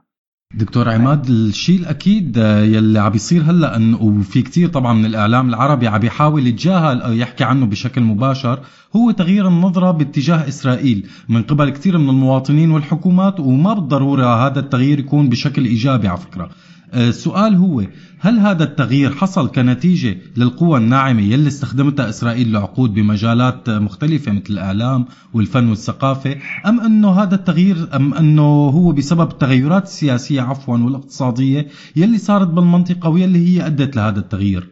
[0.55, 5.99] دكتور عماد الشيء الأكيد يلي عم بيصير هلأ وفي كتير طبعا من الإعلام العربي عم
[5.99, 8.59] بيحاول يتجاهل أو يحكي عنه بشكل مباشر
[8.95, 11.05] هو تغيير النظرة باتجاه إسرائيل.
[11.29, 16.49] من قبل كثير من المواطنين والحكومات وما بالضرورة هذا التغيير يكون بشكل إيجابي على فكرة.
[16.95, 17.83] السؤال هو
[18.19, 25.05] هل هذا التغيير حصل كنتيجة للقوى الناعمة يلي استخدمتها إسرائيل لعقود بمجالات مختلفة مثل الإعلام
[25.33, 26.35] والفن والثقافة؟
[26.65, 33.09] أم أنه هذا التغيير أم أنه هو بسبب التغيرات السياسية عفوا والاقتصادية يلي صارت بالمنطقة
[33.09, 34.69] ويلي هي أدت لهذا التغيير؟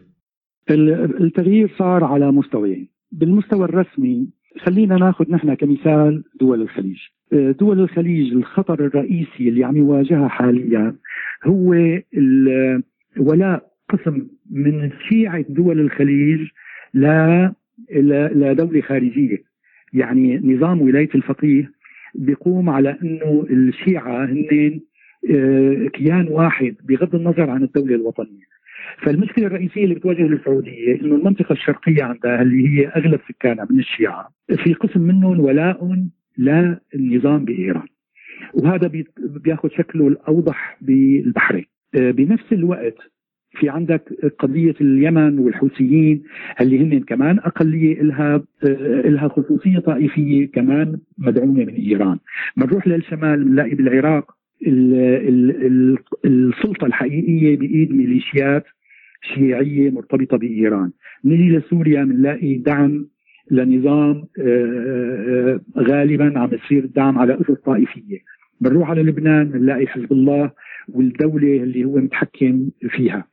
[1.20, 2.88] التغيير صار على مستويين.
[3.12, 4.28] بالمستوى الرسمي
[4.64, 6.98] خلينا ناخذ نحن كمثال دول الخليج.
[7.32, 10.94] دول الخليج الخطر الرئيسي اللي عم يواجهها حاليا
[11.44, 11.74] هو
[13.16, 16.48] ولاء قسم من شيعة دول الخليج
[16.94, 17.54] لا
[18.34, 19.38] لدولة خارجية.
[19.92, 21.70] يعني نظام ولاية الفقيه
[22.14, 24.80] بيقوم على إنه الشيعة هن
[25.30, 28.52] آه، كيان واحد بغض النظر عن الدولة الوطنية.
[29.02, 34.28] فالمشكلة الرئيسية اللي بتواجه السعودية إنه المنطقة الشرقية عندها اللي هي أغلب سكانها من الشيعة.
[34.64, 35.84] في قسم منهم ولاء
[36.38, 37.86] للنظام بإيران.
[38.54, 41.64] وهذا بياخذ شكله الأوضح بالبحرين.
[41.94, 42.96] آه، بنفس الوقت
[43.52, 46.22] في عندك قضية اليمن والحوثيين
[46.60, 52.18] اللي هن كمان أقلية إلها آه، إلها خصوصية طائفية كمان مدعومة من إيران.
[52.56, 54.30] بنروح للشمال بنلاقي بالعراق
[56.24, 58.64] السلطة الحقيقية بإيد ميليشيات
[59.34, 60.90] شيعية مرتبطة بإيران.
[61.24, 63.06] نجي لسوريا بنلاقي دعم
[63.50, 68.18] لنظام آه، غالبا عم يصير الدعم على أسس طائفية.
[68.60, 70.50] بنروح على لبنان بنلاقي حزب الله
[70.88, 73.24] والدولة اللي هو متحكم فيها.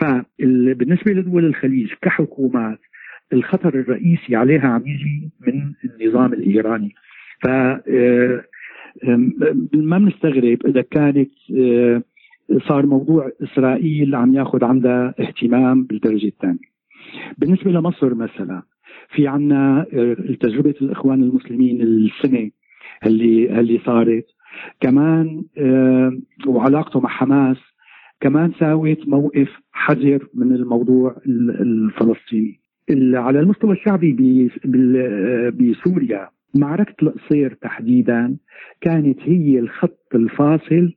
[0.00, 2.78] فبالنسبة لدول الخليج كحكومات
[3.32, 6.94] الخطر الرئيسي عليها عم يجي من النظام الإيراني.
[7.42, 8.44] ف آه،
[9.74, 12.02] ما بنستغرب إذا كانت آه،
[12.68, 16.68] صار موضوع إسرائيل عم ياخذ عندها اهتمام بالدرجة الثانية.
[17.38, 18.62] بالنسبة لمصر مثلا
[19.14, 22.50] في عنا آه، تجربة الإخوان المسلمين السنة
[23.06, 24.26] اللي اللي صارت.
[24.80, 27.56] كمان آه، وعلاقته مع حماس
[28.20, 32.60] كمان ساوت موقف حذر من الموضوع الفلسطيني.
[33.14, 34.50] على المستوى الشعبي
[34.96, 38.36] آه، بسوريا معركة القصير تحديدا
[38.80, 40.92] كانت هي الخط الفاصل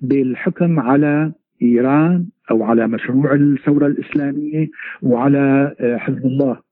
[0.00, 1.32] بالحكم على
[1.62, 4.68] إيران أو على مشروع الثورة الإسلامية
[5.02, 6.71] وعلى حزب الله.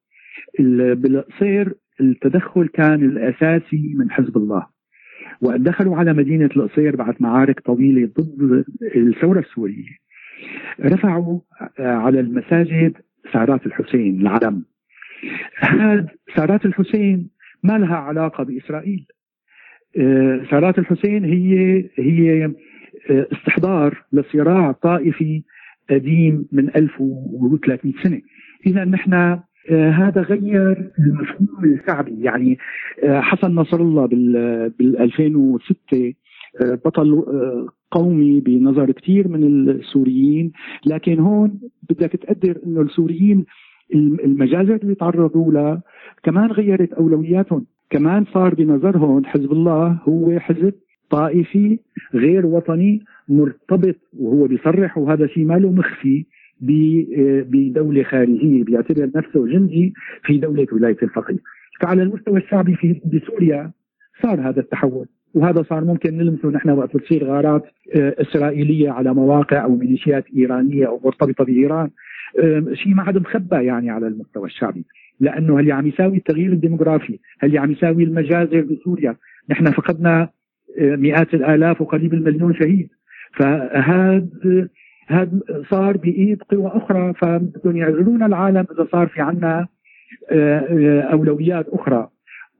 [0.94, 4.66] بالقصير التدخل كان الأساسي من حزب الله.
[5.40, 8.64] ودخلوا على مدينة القصير بعد معارك طويلة ضد
[8.96, 9.96] الثورة السورية.
[10.80, 11.40] رفعوا
[11.78, 12.92] على المساجد
[13.32, 14.64] سعرات الحسين العلم
[15.58, 17.30] هذا سعرات الحسين
[17.62, 19.06] ما لها علاقة بإسرائيل.
[20.50, 22.52] سعرات الحسين هي هي
[23.10, 25.42] استحضار لصراع طائفي
[25.90, 28.20] قديم من 1300 سنة.
[28.66, 32.22] إذا نحن آه، هذا غير المفهوم الشعبي.
[32.22, 32.58] يعني
[33.04, 36.14] آه، حسن نصر الله بال 2006
[36.62, 37.24] آه، بطل
[37.90, 40.52] قومي بنظر كثير من السوريين.
[40.86, 43.44] لكن هون بدك تقدر إنه السوريين
[44.24, 45.82] المجازر اللي تعرضوا لها
[46.22, 47.66] كمان غيرت أولوياتهم.
[47.90, 50.74] كمان صار بنظرهم حزب الله هو حزب
[51.10, 51.78] طائفي
[52.14, 56.26] غير وطني مرتبط وهو بيصرح وهذا شيء ما له مخفي.
[56.60, 59.94] بدولة خارجية بيعتبر نفسه جندي
[60.24, 61.38] في دولة ولاية الفقيه.
[61.80, 63.70] فعلى المستوى الشعبي في بسوريا
[64.22, 67.64] صار هذا التحول وهذا صار ممكن نلمسه نحن وقت تصير غارات
[67.96, 71.90] آه، إسرائيلية على مواقع أو ميليشيات إيرانية أو مرتبطة بإيران.
[72.72, 74.84] شيء ما حدا مخبى يعني على المستوى الشعبي.
[75.20, 79.16] لأنه اللي عم يساوي التغيير الديموغرافي؟ اللي عم يساوي المجازر بسوريا؟
[79.48, 80.28] نحن فقدنا
[80.78, 82.88] آه، مئات الآلاف وقريب المليون شهيد.
[83.32, 84.68] فهذا
[85.10, 85.40] هذا
[85.70, 89.68] صار بإيد قوى أخرى فبدهم يعزلون العالم إذا صار في عنا
[90.30, 92.08] آه، آه، أولويات أخرى.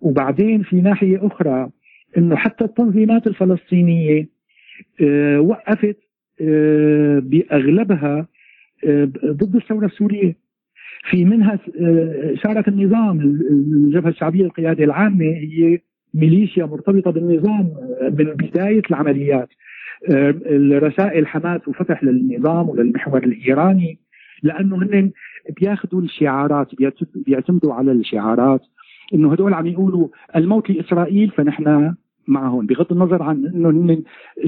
[0.00, 1.70] وبعدين في ناحية أخرى
[2.16, 4.28] إنه حتى التنظيمات الفلسطينية
[5.00, 5.96] آه، وقفت
[7.20, 8.26] بأغلبها
[9.26, 10.36] ضد الثورة السورية.
[11.10, 11.58] في منها
[12.34, 13.20] شارك النظام
[13.50, 15.78] الجبهة الشعبية القياده العامة هي
[16.14, 17.72] ميليشيا مرتبطة بالنظام
[18.02, 19.48] من بداية العمليات.
[20.78, 23.98] رسائل حماس وفتح للنظام وللمحور الإيراني
[24.42, 25.10] لأنه هن
[25.60, 26.68] بياخذوا الشعارات
[27.14, 28.60] بيعتمدوا على الشعارات
[29.14, 31.94] إنه هدول عم يقولوا الموت لإسرائيل فنحن
[32.26, 32.66] معهم.
[32.66, 34.02] بغض النظر عن إنه هن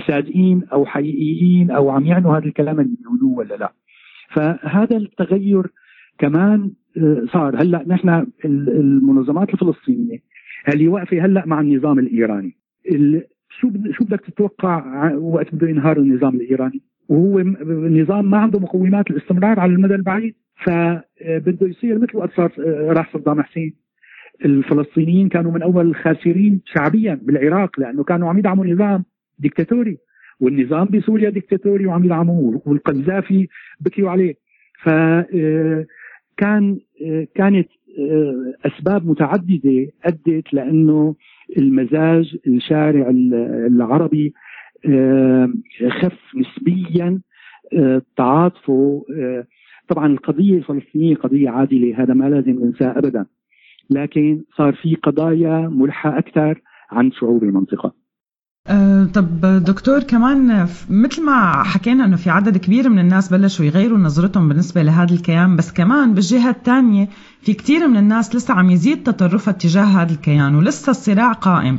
[0.07, 3.73] صادقين أو حقيقيين أو عم يعنوا هذا الكلام اللي بيقولوه ولا لا.
[4.31, 5.67] فهذا التغير
[6.19, 7.63] كمان آه، صار.
[7.63, 10.19] هلأ نحن المنظمات الفلسطينية
[10.75, 12.57] اللي واقفة هلأ مع النظام الإيراني.
[13.61, 17.41] شو شو بدك تتوقع وقت بده ينهار النظام الإيراني؟ وهو
[17.89, 20.35] نظام ما عنده مقومات الاستمرار على المدى البعيد
[20.65, 23.75] فبده يصير مثل وقت صار آه، راح صدام حسين.
[24.45, 29.05] الفلسطينيين كانوا من أول الخاسرين شعبيا بالعراق لأنه كانوا عم يدعموا نظام
[29.39, 29.99] ديكتاتوري
[30.41, 33.49] والنظام بسوريا ديكتاتوري وعم يدعموه والقذافي
[33.81, 34.35] بكيوا عليه.
[34.83, 35.87] ف آه،
[36.37, 37.69] كان آه، كانت
[38.67, 41.15] أسباب متعددة أدت لأنه
[41.59, 43.11] المزاج الشارع
[43.67, 44.33] العربي
[45.89, 47.21] خف نسبيا
[48.17, 49.05] تعاطفه
[49.89, 53.27] طبعا القضية الفلسطينية قضية عادلة هذا ما لازم ننساه ابدا.
[53.91, 58.02] لكن صار في قضايا ملحة أكثر عن شعوب المنطقة.
[58.69, 63.99] أه طب دكتور كمان مثل ما حكينا إنه في عدد كبير من الناس بلشوا يغيروا
[63.99, 67.09] نظرتهم بالنسبة لهذا الكيان بس كمان بالجهة الثانية
[67.41, 71.79] في كثير من الناس لسه عم يزيد تطرفها تجاه هذا الكيان ولسه الصراع قائم.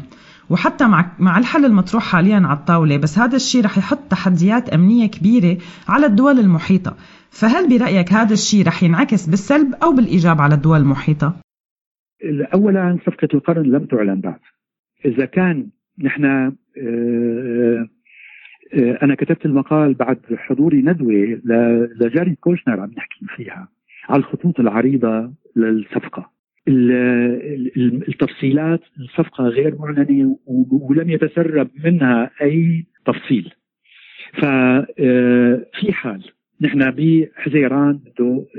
[0.49, 5.07] وحتى مع مع الحل المطروح حاليا على الطاولة بس هذا الشيء رح يحط تحديات أمنية
[5.07, 5.57] كبيرة
[5.87, 6.95] على الدول المحيطة.
[7.29, 11.35] فهل برأيك هذا الشيء رح ينعكس بالسلب أو بالإيجاب على الدول المحيطة؟
[12.53, 14.39] اولا صفقة القرن لم تعلن بعد
[15.05, 15.67] إذا كان
[15.99, 16.53] نحن آه، آه،
[19.03, 21.41] أنا كتبت المقال بعد حضوري ندوة
[22.01, 23.67] لجاري كوشنر عم نحكي فيها
[24.09, 26.33] على الخطوط العريضة للصفقة.
[28.07, 30.37] التفصيلات الصفقة غير معلنة
[30.89, 33.53] ولم يتسرب منها أي تفصيل.
[34.33, 36.23] ففي آه، حال
[36.61, 37.99] نحن بحزيران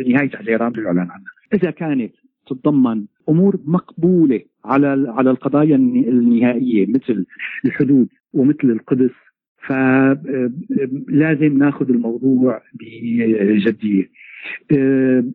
[0.06, 1.34] نهاية حزيران بده يعلن عنها.
[1.54, 2.12] إذا كانت
[2.46, 7.26] تتضمن أمور مقبولة على على القضايا النهائية مثل
[7.64, 9.10] الحدود ومثل القدس.
[9.66, 14.10] فلازم ناخذ الموضوع بجدية.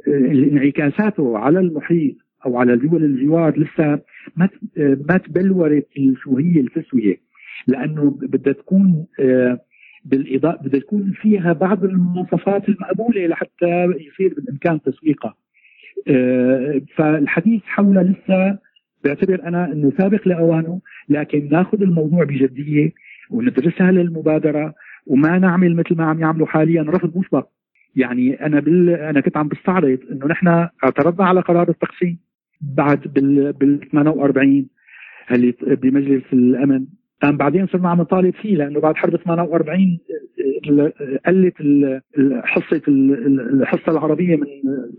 [0.08, 4.00] انعكاساته على المحيط أو على دول الجوار لسه
[4.38, 5.88] ما ما تبلورت
[6.24, 7.18] شو هي التسويه
[7.68, 9.06] لأنه بدها تكون
[10.06, 15.36] بالاضاءه بدها تكون فيها بعض المواصفات المقبولة لحتى يصير بالإمكان تسويقها.
[16.96, 18.58] فالحديث حولها لسه
[19.04, 22.92] بعتبر أنا إنه سابق لأوانه لكن ناخذ الموضوع بجدية
[23.30, 24.74] وندرسها للمبادرة
[25.08, 27.48] وما نعمل مثل ما عم يعملوا حاليا رفض مسبق
[27.96, 28.90] يعني أنا بال...
[28.90, 30.48] أنا كنت عم بستعرض إنه نحن
[30.84, 32.18] اعترضنا على قرار التقسيم
[32.62, 34.68] بعد بال بال 48
[35.32, 36.86] اللي بمجلس الأمن
[37.24, 40.00] بعدين صرنا عم نطالب فيه لأنه بعد حرب 48
[41.28, 41.54] قلت
[42.44, 44.48] حصة الحصة العربية من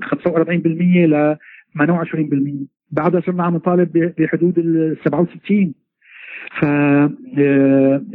[0.03, 1.37] 45% ل
[1.79, 5.75] 28% بعدها صرنا عم نطالب بحدود ال 67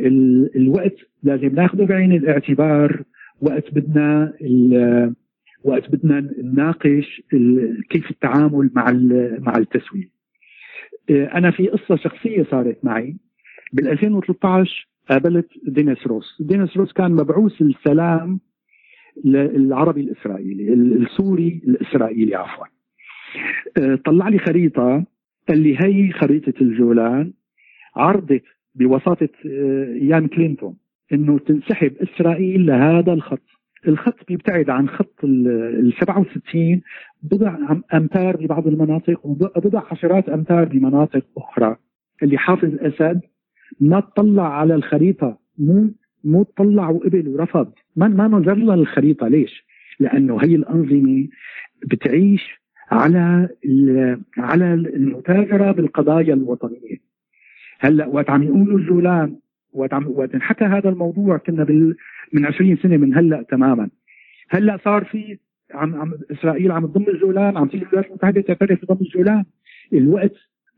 [0.05, 3.03] فالوقت لازم ناخذه بعين الاعتبار.
[3.41, 4.33] وقت بدنا
[5.63, 7.21] وقت بدنا نناقش
[7.89, 8.91] كيف التعامل مع
[9.39, 10.09] مع التسويه
[11.09, 13.15] أنا في قصة شخصية صارت معي.
[13.75, 16.41] بال 2013 قابلت دينيس روس.
[16.41, 18.39] دينيس روس كان مبعوث السلام
[19.25, 22.65] العربي الإسرائيلي السوري الإسرائيلي عفوا.
[23.77, 25.05] آه، طلع لي خريطة
[25.49, 27.33] قال لي هي خريطة الجولان
[27.95, 28.43] عرضت
[28.75, 30.77] بوساطة آه، أيام كلينتون
[31.13, 33.47] إنه تنسحب إسرائيل لهذا الخط.
[33.87, 36.81] الخط بيبتعد عن خط ال 67
[37.23, 37.57] بضع
[37.93, 41.75] امتار ببعض المناطق وبضع عشرات امتار بمناطق أخرى.
[42.23, 43.21] اللي حافظ اسد
[43.79, 45.39] ما تطلع على الخريطة.
[45.57, 45.89] مو
[46.23, 47.73] مو تطلع وقبل ورفض.
[47.95, 49.27] ما ما نظر لها الخريطة.
[49.27, 49.65] ليش؟
[49.99, 51.27] لأنه هي الأنظمة
[51.85, 52.61] بتعيش
[52.91, 53.49] على
[54.37, 56.97] على المتاجرة بالقضايا الوطنية.
[57.79, 59.35] هلأ وقت عم يقولوا الجولان
[59.73, 61.95] وقت عم وقت انحكى هذا الموضوع كنا بال
[62.33, 63.89] من 20 سنة من هلأ تماما.
[64.49, 65.37] هلأ صار في
[65.71, 69.43] عم, عم إسرائيل عم تضم الجولان عم تيجي الولايات المتحدة تعترف بضم الجولان
[69.93, 70.35] الوقت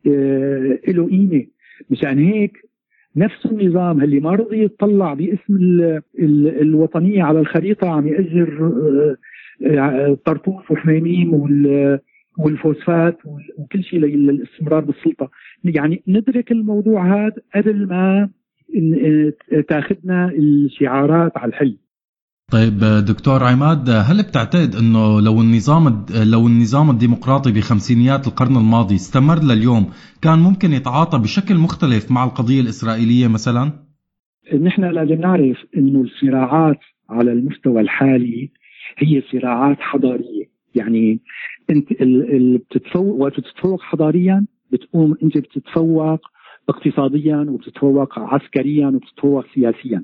[0.08, 1.46] آه له قيمة.
[1.90, 2.70] مشان هيك
[3.16, 8.72] نفس النظام اللي ما رضي يطلع باسم ال ال الوطنية على الخريطة عم يأجر
[9.66, 11.34] آه، آه، طرطوف وحميميم
[12.38, 13.18] والفوسفات
[13.58, 15.32] وكل شيء للاستمرار بالسلطة.
[15.64, 18.30] يعني ندرك الموضوع هذا قبل ما
[19.68, 21.78] تاخذنا الشعارات على الحل.
[22.52, 29.40] طيب دكتور عماد هل بتعتقد إنه لو النظام لو النظام الديمقراطي بخمسينيات القرن الماضي استمر
[29.44, 29.90] لليوم
[30.22, 33.72] كان ممكن يتعاطى بشكل مختلف مع القضية الإسرائيلية مثلا؟
[34.62, 36.80] نحن لازم نعرف إنه الصراعات
[37.10, 38.52] على المستوى الحالي
[38.98, 40.46] هي صراعات حضارية
[40.76, 41.20] يعني
[41.70, 41.88] أنت
[42.72, 46.20] بتتفوق وقت بتتفوق حضاريا بتقوم أنت بتتفوق
[46.70, 50.04] اقتصاديا وبتتفوق عسكريا وبتتفوق سياسيا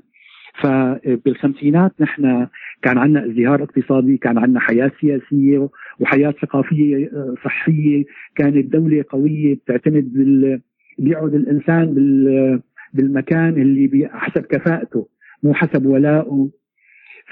[0.62, 2.46] فبالخمسينات نحن
[2.82, 5.68] كان عندنا ازدهار اقتصادي كان عندنا حياة سياسية
[6.00, 8.04] وحياة ثقافية آه، صحية.
[8.36, 10.60] كانت دولة قوية بتعتمد بال
[10.98, 12.60] بيقعد الإنسان بال
[12.94, 15.08] بالمكان اللي حسب كفاءته
[15.42, 16.50] مو حسب ولائه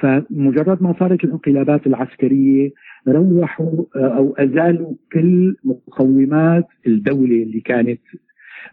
[0.01, 2.71] فمجرد ما صارت الانقلابات العسكرية
[3.09, 8.01] روحوا آه، أو أزالوا كل مقومات الدولة اللي كانت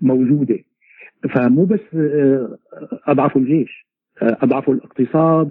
[0.02, 0.60] موجودة.
[1.36, 2.58] فمو بس آه،
[3.08, 3.89] أضعفوا الجيش.
[4.22, 5.49] اضعفوا الاقتصاد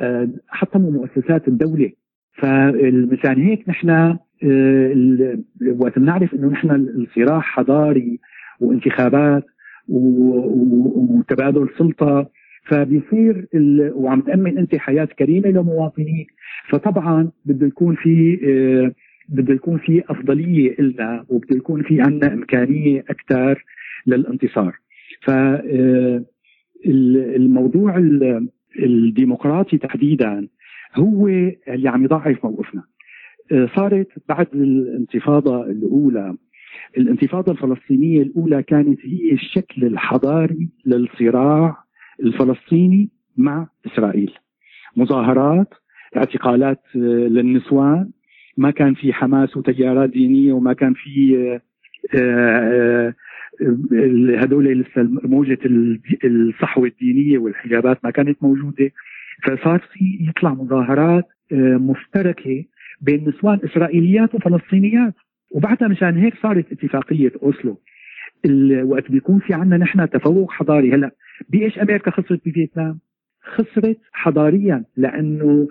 [0.00, 1.90] آه، حتى مؤسسات الدولة.
[2.32, 5.38] فمشان هيك نحن آه،
[5.78, 8.18] وقت بنعرف إنه نحن الصراع حضاري
[8.60, 9.44] وانتخابات
[9.88, 12.30] وتبادل سلطة
[12.66, 13.46] فبيصير
[13.94, 16.26] وعم تأمن أنت حياة كريمة لمواطنيك.
[16.68, 18.92] فطبعا بده يكون في آه،
[19.28, 23.64] بده يكون في أفضلية لنا وبده يكون في عندنا إمكانية أكثر
[24.06, 24.78] للانتصار.
[25.22, 25.30] ف
[26.86, 27.96] الموضوع
[28.78, 30.48] الديمقراطي تحديدا
[30.94, 31.28] هو
[31.68, 32.82] اللي عم يضعف موقفنا.
[33.52, 36.36] آه، صارت بعد الانتفاضة الأولى
[36.98, 41.76] الانتفاضة الفلسطينية الأولى كانت هي الشكل الحضاري للصراع
[42.22, 44.32] الفلسطيني مع إسرائيل.
[44.96, 45.74] مظاهرات
[46.16, 48.10] اعتقالات آه، للنسوان
[48.56, 51.60] ما كان في حماس وتيارات دينية وما كان في
[54.42, 55.58] هذول لسه موجه
[56.24, 58.90] الصحوة الدينية والحجابات ما كانت موجودة.
[59.42, 62.64] فصار في يطلع مظاهرات آه، مشتركة
[63.00, 65.14] بين نسوان إسرائيليات وفلسطينيات.
[65.50, 67.80] وبعدها مشان هيك صارت اتفاقية أوسلو.
[68.82, 70.94] وقت بيكون في عندنا نحن تفوق حضاري.
[70.94, 71.10] هلا
[71.48, 72.98] بايش أمريكا خسرت بفيتنام؟
[73.42, 75.68] خسرت حضاريا لأنه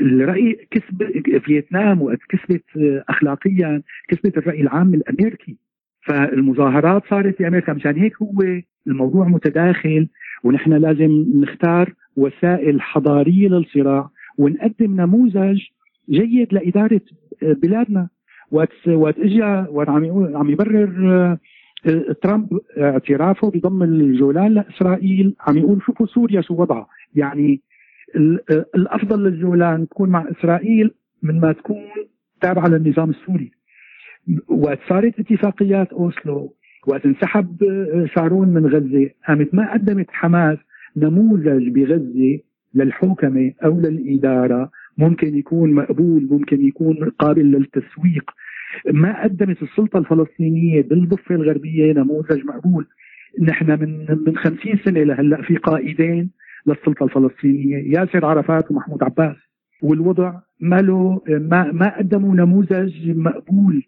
[0.00, 1.02] الرأي كسب
[1.44, 5.56] فيتنام وقت كسبت آه، اخلاقيا كسبت الرأي العام الأمريكي.
[6.06, 10.08] فالمظاهرات صارت في أمريكا مشان هيك هو الموضوع متداخل
[10.44, 15.60] ونحن لازم نختار وسائل حضارية للصراع ونقدم نموذج
[16.10, 17.00] جيد لإدارة
[17.42, 18.08] بلادنا.
[18.50, 21.10] وقت وقت اجى وقت عم عم يبرر
[21.86, 26.86] آه، ترامب اعترافه بضم الجولان لإسرائيل عم يقول شوفوا سوريا شو وضعها.
[27.14, 27.60] يعني
[28.74, 30.90] الأفضل للجولان تكون مع إسرائيل
[31.22, 31.82] من ما تكون
[32.40, 33.50] تابعة للنظام السوري.
[34.48, 36.54] وقت صارت اتفاقيات أوسلو
[36.86, 39.10] وقت انسحب آه، شارون من غزة.
[39.28, 40.58] قامت ما قدمت حماس
[40.96, 42.38] نموذج بغزة
[42.74, 44.70] للحوكمة أو للإدارة.
[44.98, 48.30] ممكن يكون مقبول ممكن يكون قابل للتسويق.
[48.92, 52.86] ما قدمت السلطة الفلسطينية بالضفة الغربية نموذج مقبول.
[53.40, 56.30] نحن من من 50 سنة لهلأ في قائدين
[56.66, 57.98] للسلطة الفلسطينية.
[57.98, 59.36] ياسر عرفات ومحمود عباس.
[59.82, 63.82] والوضع ما له ما ما قدموا نموذج مقبول.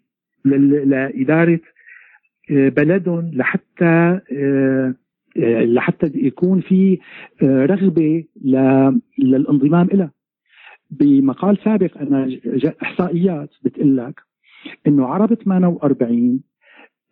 [0.45, 1.59] لإدارة
[2.51, 4.95] آه، بلدهم لحتى آه،
[5.37, 6.99] آه، لحتى يكون في
[7.43, 8.23] رغبة
[9.17, 10.11] للانضمام لها
[10.91, 12.37] بمقال سابق أنا
[12.83, 14.21] إحصائيات بتقول لك
[14.87, 16.41] إنه عرب 48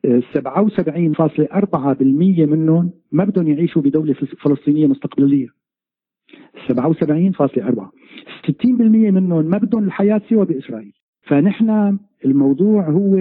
[0.05, 5.47] 77.4% منهم ما بدهم يعيشوا بدولة فلسطينية مستقبلية.
[6.67, 7.91] 77.4
[8.47, 10.93] 60% منهم ما بدهم الحياة سوى بإسرائيل.
[11.21, 13.15] فنحن الموضوع هو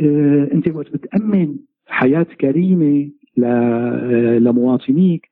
[0.00, 3.10] آه، أنت وقت بتأمن حياة كريمة
[3.44, 5.28] آه، لمواطنيك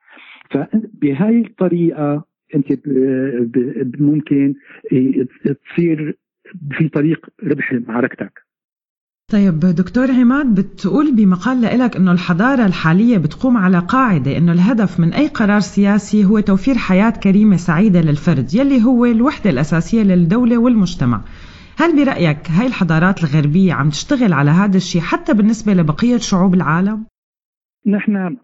[0.50, 2.72] فبهاي الطريقة أنت
[4.00, 4.54] ممكن
[5.44, 6.18] تصير
[6.70, 8.44] في طريق ربح معركتك.
[9.32, 15.12] طيب دكتور عماد بتقول بمقال لك إنه الحضارة الحالية بتقوم على قاعدة إنه الهدف من
[15.12, 21.20] أي قرار سياسي هو توفير حياة كريمة سعيدة للفرد يلي هو الوحدة الأساسية للدولة والمجتمع.
[21.78, 27.06] هل برأيك هاي الحضارات الغربية عم تشتغل على هذا الشيء حتى بالنسبة لبقية شعوب العالم؟
[27.86, 28.36] نحن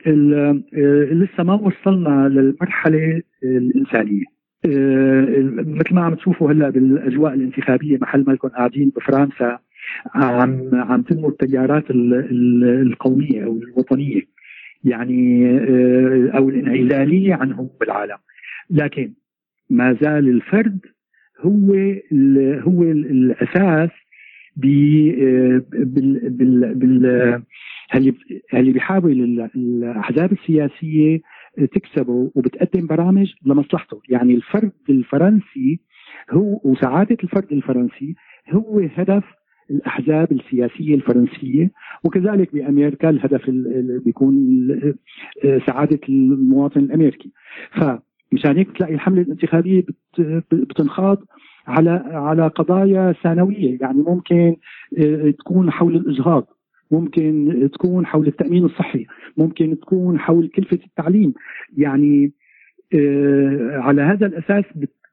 [1.13, 4.25] لسه ما وصلنا للمرحلة الإنسانية
[4.65, 5.27] آه،
[5.67, 9.59] مثل ما عم تشوفوا هلا بالأجواء الانتخابية محل ما لكم قاعدين بفرنسا
[10.15, 14.23] عم عم تنمو التيارات القومية أو الوطنية
[14.85, 18.19] يعني آه، أو الانعزالية عنهم بالعالم
[18.71, 19.13] لكن
[19.71, 20.79] ما زال الفرد
[21.41, 21.75] هو
[22.13, 23.91] ال هو الأساس
[24.57, 27.43] بال بال بال
[28.55, 29.13] اللي بيحاول
[29.57, 31.21] الأحزاب السياسية
[31.73, 34.01] تكسبه وبتقدم برامج لمصلحته.
[34.09, 35.81] يعني الفرد الفرنسي
[36.31, 38.15] هو وسعادة الفرد الفرنسي
[38.51, 39.25] هو هدف
[39.71, 41.71] الأحزاب السياسية الفرنسية
[42.05, 43.51] وكذلك بأمريكا الهدف
[44.05, 44.69] بيكون
[45.67, 47.33] سعادة المواطن الأمريكي.
[47.71, 47.85] ف
[48.33, 49.85] مشان هيك تلاقي الحملة الانتخابية
[50.53, 51.25] بتنخاض
[51.67, 53.79] على على قضايا ثانوية.
[53.81, 54.57] يعني ممكن
[54.99, 56.47] آه، تكون حول الاجهاض
[56.91, 59.07] ممكن تكون حول التأمين الصحي
[59.37, 61.35] ممكن تكون حول كلفة التعليم.
[61.77, 62.33] يعني
[62.95, 64.65] آه، على هذا الأساس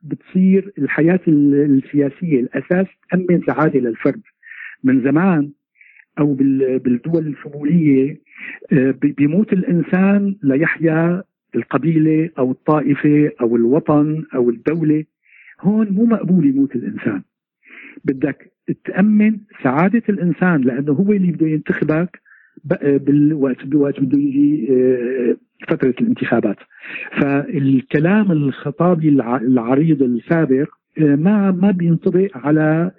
[0.01, 4.21] بتصير الحياة السياسية الأساس تأمن سعاده للفرد.
[4.83, 5.51] من زمان
[6.19, 8.21] أو بالدول الشموليه
[8.73, 11.23] آه، بيموت الإنسان ليحيا
[11.55, 15.03] القبيلة أو الطائفة أو الوطن أو الدولة
[15.61, 17.21] هون مو مقبول يموت الإنسان.
[18.05, 18.51] بدك
[18.85, 22.21] تأمن سعادة الإنسان لأنه هو اللي بده ينتخبك
[22.65, 23.65] بالوقت
[23.99, 25.37] بده يجي آه،
[25.67, 26.57] فترة الانتخابات.
[27.21, 30.67] فالكلام الخطابي العريض السابق
[30.99, 32.91] آه، ما ما بينطبق على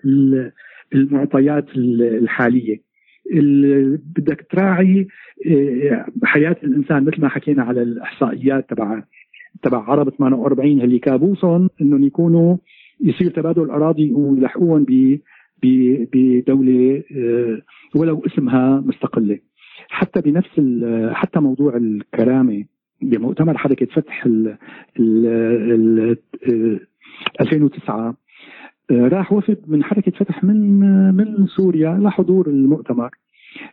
[0.94, 2.87] المعطيات الحالية.
[4.16, 5.08] بدك تراعي
[5.46, 9.02] آه، حياة الإنسان مثل ما حكينا على الإحصائيات تبع
[9.62, 12.56] تبع عرب 48 اللي كابوسهم إنهم يكونوا
[13.00, 14.86] يصير تبادل أراضي ويلحقوهم
[15.62, 17.62] بدولة آه،
[17.94, 19.38] ولو اسمها مستقلة.
[19.88, 20.60] حتى بنفس
[21.12, 22.64] حتى موضوع الكرامة
[23.02, 24.56] بمؤتمر حركه فتح ال
[24.98, 26.16] ال
[27.40, 28.14] 2009 آه،
[28.90, 30.80] راح وفد من حركة فتح من
[31.14, 33.10] من سوريا لحضور المؤتمر.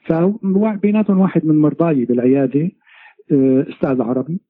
[0.06, 2.72] فبيناتهم واحد من مرضاي بالعيادة
[3.32, 4.42] آه، أستاذ عربي.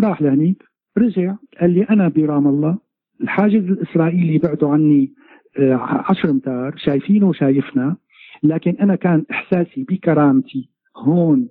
[0.00, 0.62] راح لهنيك
[0.98, 2.78] رجع قال لي أنا برام الله
[3.20, 5.12] الحاجز الإسرائيلي بعده عني
[5.58, 7.96] آه، عشر أمتار شايفينه وشايفنا
[8.42, 11.48] لكن أنا كان إحساسي بكرامتي هون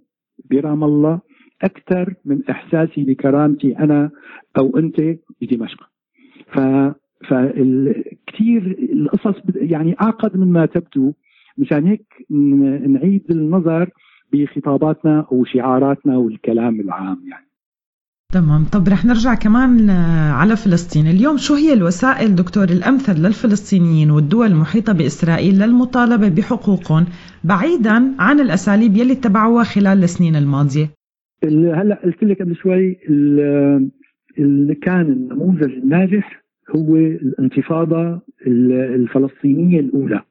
[0.51, 1.19] برام الله
[1.61, 4.11] أكثر من إحساسي بكرامتي أنا
[4.57, 5.01] أو أنت
[5.41, 5.89] بدمشق.
[6.53, 6.59] ف
[7.29, 11.13] فكثير القصص يعني أعقد مما تبدو
[11.57, 12.05] مشان هيك
[12.87, 13.89] نعيد النظر
[14.33, 17.47] بخطاباتنا وشعاراتنا والكلام العام يعني.
[18.33, 18.63] تمام.
[18.63, 19.89] طب رح نرجع كمان
[20.39, 21.07] على فلسطين.
[21.07, 27.05] اليوم شو هي الوسائل دكتور الأمثل للفلسطينيين والدول المحيطة بإسرائيل للمطالبة بحقوقهم
[27.43, 30.89] بعيدا عن الأساليب يلي اتبعوها خلال السنين الماضية؟
[31.43, 32.97] هلأ قلت لك قبل شوي
[34.39, 40.21] اللي كان النموذج الناجح هو الانتفاضة الفلسطينية الأولى.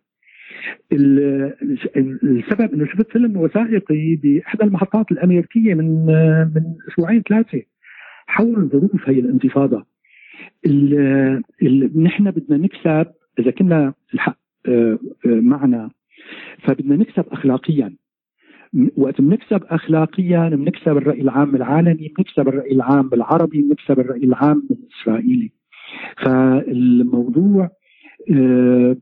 [0.93, 6.07] السبب إنه شفت فيلم وثائقي بإحدى المحطات الأمريكية من
[6.55, 7.63] من أسبوعين ثلاثة
[8.27, 9.87] حول ظروف هي الانتفاضة.
[11.97, 13.07] نحن بدنا نكسب
[13.39, 14.39] إذا كنا الحق
[15.27, 15.91] معنا
[16.59, 17.97] فبدنا نكسب اخلاقيا.
[18.97, 25.51] وقت بنكسب اخلاقيا بنكسب الرأي العام العالمي بنكسب الرأي العام العربي بنكسب الرأي العام الإسرائيلي.
[26.25, 27.71] فالموضوع
[28.33, 28.97] آه،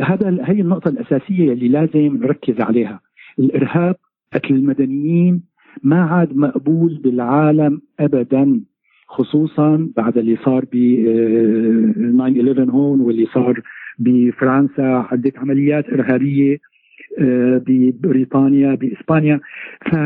[0.00, 3.00] هذا هي النقطة الأساسية اللي لازم نركز عليها.
[3.38, 3.96] الإرهاب
[4.34, 5.42] قتل المدنيين
[5.82, 8.60] ما عاد مقبول بالعالم أبدا
[9.06, 13.60] خصوصا بعد اللي صار ب 9/11 آه، هون واللي صار
[13.98, 15.06] بفرنسا.
[15.10, 16.58] عدة عمليات إرهابية
[17.18, 19.40] آه، ببريطانيا بإسبانيا.
[19.90, 19.96] ف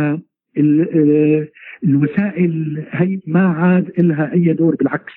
[1.84, 5.12] الوسائل هي ما عاد لها أي دور بالعكس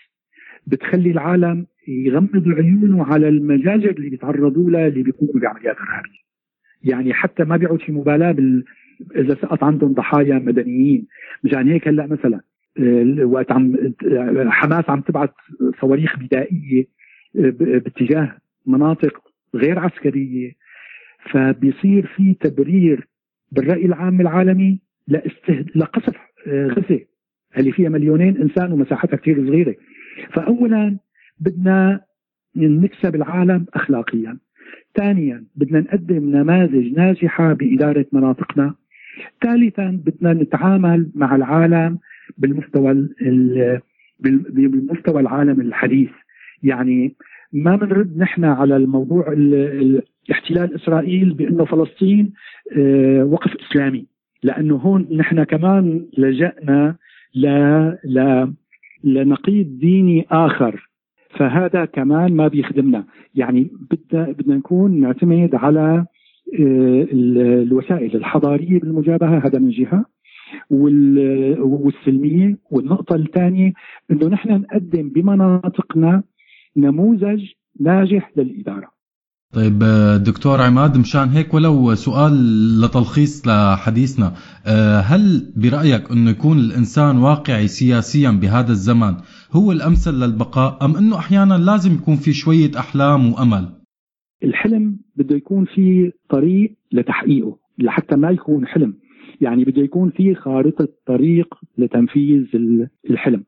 [0.68, 6.20] بتخلي العالم يغمض عيونه على المجازر اللي بيتعرضوا لها اللي بيقوموا بعمليات إرهابية.
[6.84, 8.66] يعني حتى ما بيعود في مبالاة بال
[9.16, 11.08] إذا سقط عندهم ضحايا مدنيين.
[11.44, 12.42] مشان هيك هلأ مثلا
[12.80, 13.94] آه، وقت عم
[14.50, 15.30] حماس عم تبعث
[15.82, 16.86] صواريخ بدائية
[17.36, 19.22] آه، باتجاه مناطق
[19.56, 20.52] غير عسكرية.
[21.32, 23.08] فبيصير في تبرير
[23.52, 25.70] بالرأي العام العالمي لاستهد...
[25.76, 27.00] لقصف آه، غزه
[27.58, 29.76] اللي فيها مليونين إنسان ومساحتها كثير صغيرة.
[30.34, 30.98] فاولا
[31.40, 32.02] بدنا
[32.56, 34.38] نكسب العالم اخلاقيا.
[34.96, 38.76] ثانيا بدنا نقدم نماذج ناجحة بإدارة مناطقنا.
[39.44, 42.00] ثالثا بدنا نتعامل مع العالم
[42.38, 43.10] بالمستوى
[44.20, 46.10] بالمستوى العالم الحديث.
[46.64, 47.16] يعني
[47.54, 49.26] ما بنرد نحن على الموضوع
[50.32, 52.34] احتلال إسرائيل بأنه فلسطين
[52.78, 54.06] آه، وقف إسلامي.
[54.44, 56.96] لأنه هون نحن كمان لجأنا
[57.36, 57.48] ل
[58.04, 58.48] ل
[59.04, 60.90] لنقيض ديني آخر.
[61.30, 63.06] فهذا كمان ما بيخدمنا.
[63.36, 66.06] يعني بدنا بدنا نكون نعتمد على
[66.60, 70.06] آه، الوسائل الحضارية بالمجابهة هذا من جهة.
[71.60, 72.58] والسلمية.
[72.72, 73.74] والنقطة الثانية
[74.12, 76.24] إنه نحن نقدم بمناطقنا
[76.78, 77.46] نموذج
[77.80, 78.99] ناجح للإدارة.
[79.56, 79.80] طيب
[80.24, 82.34] دكتور عماد مشان هيك ولو سؤال
[82.82, 84.34] لتلخيص لحديثنا.
[84.68, 89.14] آه، هل برأيك أنه يكون الإنسان واقعي سياسيا بهذا الزمن
[89.52, 93.70] هو الأمثل للبقاء أم أنه أحيانا لازم يكون في شوية أحلام وأمل؟
[94.44, 98.94] الحلم بده يكون في طريق لتحقيقه لحتى ما يكون حلم.
[99.42, 102.46] يعني بده يكون في خارطة طريق لتنفيذ
[103.10, 103.44] الحلم.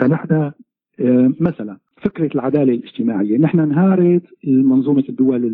[0.00, 0.52] فنحن
[1.00, 5.44] آه، مثلا فكرة العدالة الاجتماعية، نحن انهارت منظومه الدول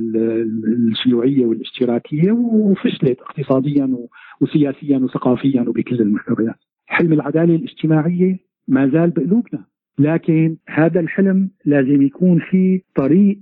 [0.91, 3.97] الشيوعية والاشتراكية وفشلت اقتصاديا
[4.41, 6.57] وسياسيا وثقافيا وبكل المستويات.
[6.87, 9.65] حلم العدالة الاجتماعية ما زال بقلوبنا،
[9.99, 13.39] لكن هذا الحلم لازم يكون في طريق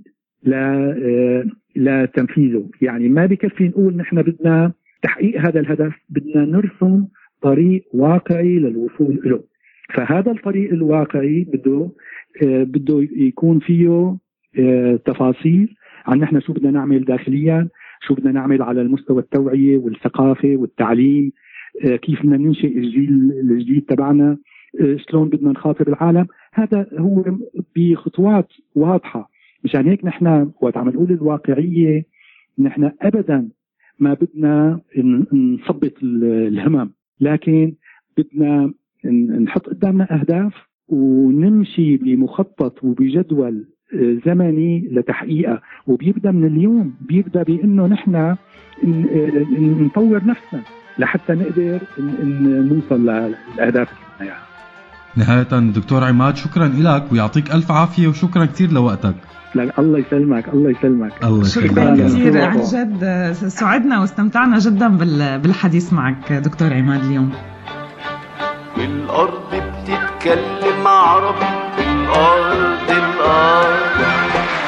[0.53, 1.45] آه،
[1.75, 4.73] لتنفيذه، يعني ما بكفي نقول نحن بدنا
[5.03, 7.05] تحقيق هذا الهدف، بدنا نرسم
[7.41, 9.43] طريق واقعي للوصول له.
[9.93, 11.89] فهذا الطريق الواقعي بده
[12.43, 14.17] آه، بده يكون فيه
[14.59, 15.75] آه، تفاصيل
[16.05, 17.67] عن نحن شو بدنا نعمل داخليا
[18.01, 21.31] شو بدنا نعمل على المستوى التوعية والثقافة والتعليم
[21.85, 24.37] آه، كيف بدنا ننشئ الجيل الجديد تبعنا
[25.09, 26.27] شلون بدنا نخاطب العالم.
[26.53, 27.23] هذا هو
[27.75, 29.29] بخطوات واضحة.
[29.63, 32.05] مشان هيك نحن وقت عم نقول الواقعية
[32.59, 33.49] نحن أبدا
[33.99, 34.81] ما بدنا
[35.33, 36.91] نثبط الهمم
[37.21, 37.73] لكن
[38.17, 38.73] بدنا
[39.43, 40.53] نحط قدامنا أهداف
[40.87, 48.35] ونمشي بمخطط وبجدول آه، زمني لتحقيقها وبيبدأ من اليوم بيبدأ بإنه نحن
[49.85, 50.61] نطور نفسنا
[50.99, 51.79] لحتى نقدر
[52.39, 54.49] نوصل للاهداف اللي بدنا
[55.15, 59.15] نهاية دكتور عماد شكرا لك ويعطيك ألف عافية وشكرا كثير لوقتك.
[59.55, 61.23] لك الله يسلمك الله يسلمك.
[61.23, 64.87] الله شكرا كثير عن جد سعدنا واستمتعنا جدا
[65.37, 67.31] بالحديث معك دكتور عماد اليوم.
[68.79, 71.45] الأرض بتتكلم عربي
[71.79, 73.99] الأرض الأرض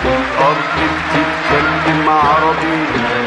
[0.05, 3.20] الأرض بتتكلم عربي.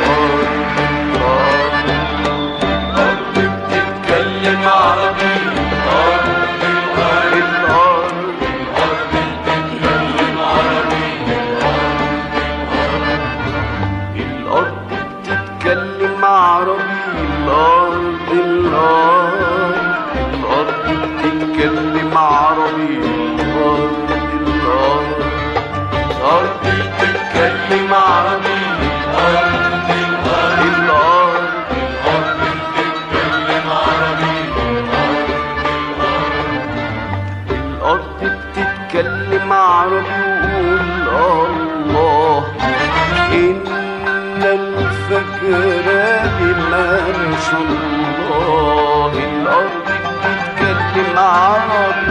[47.52, 52.03] الله الأرض بتتكلم عربي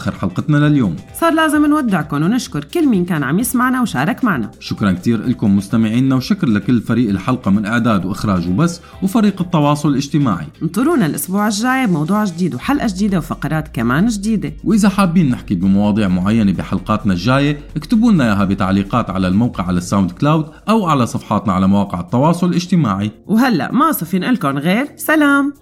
[0.00, 0.96] لآخر حلقتنا لليوم.
[1.20, 4.50] صار لازم نودعكم ونشكر كل مين كان عم يسمعنا وشارك معنا.
[4.60, 10.46] شكرا كتير لكم مستمعينا وشكر لكل فريق الحلقة من إعداد وإخراج وبس وفريق التواصل الاجتماعي.
[10.62, 14.52] انطرونا الأسبوع الجاي بموضوع جديد وحلقة جديدة وفقرات كمان جديدة.
[14.64, 20.10] وإذا حابين نحكي بمواضيع معينة بحلقاتنا الجاية اكتبوا لنا إياها بتعليقات على الموقع على ال
[20.10, 23.10] SoundCloud أو على صفحاتنا على مواقع التواصل الاجتماعي.
[23.26, 25.52] وهلأ ما صفي نقلكن غير؟ سلام!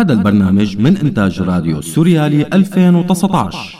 [0.00, 3.79] هذا البرنامج من إنتاج راديو سوريالي 2019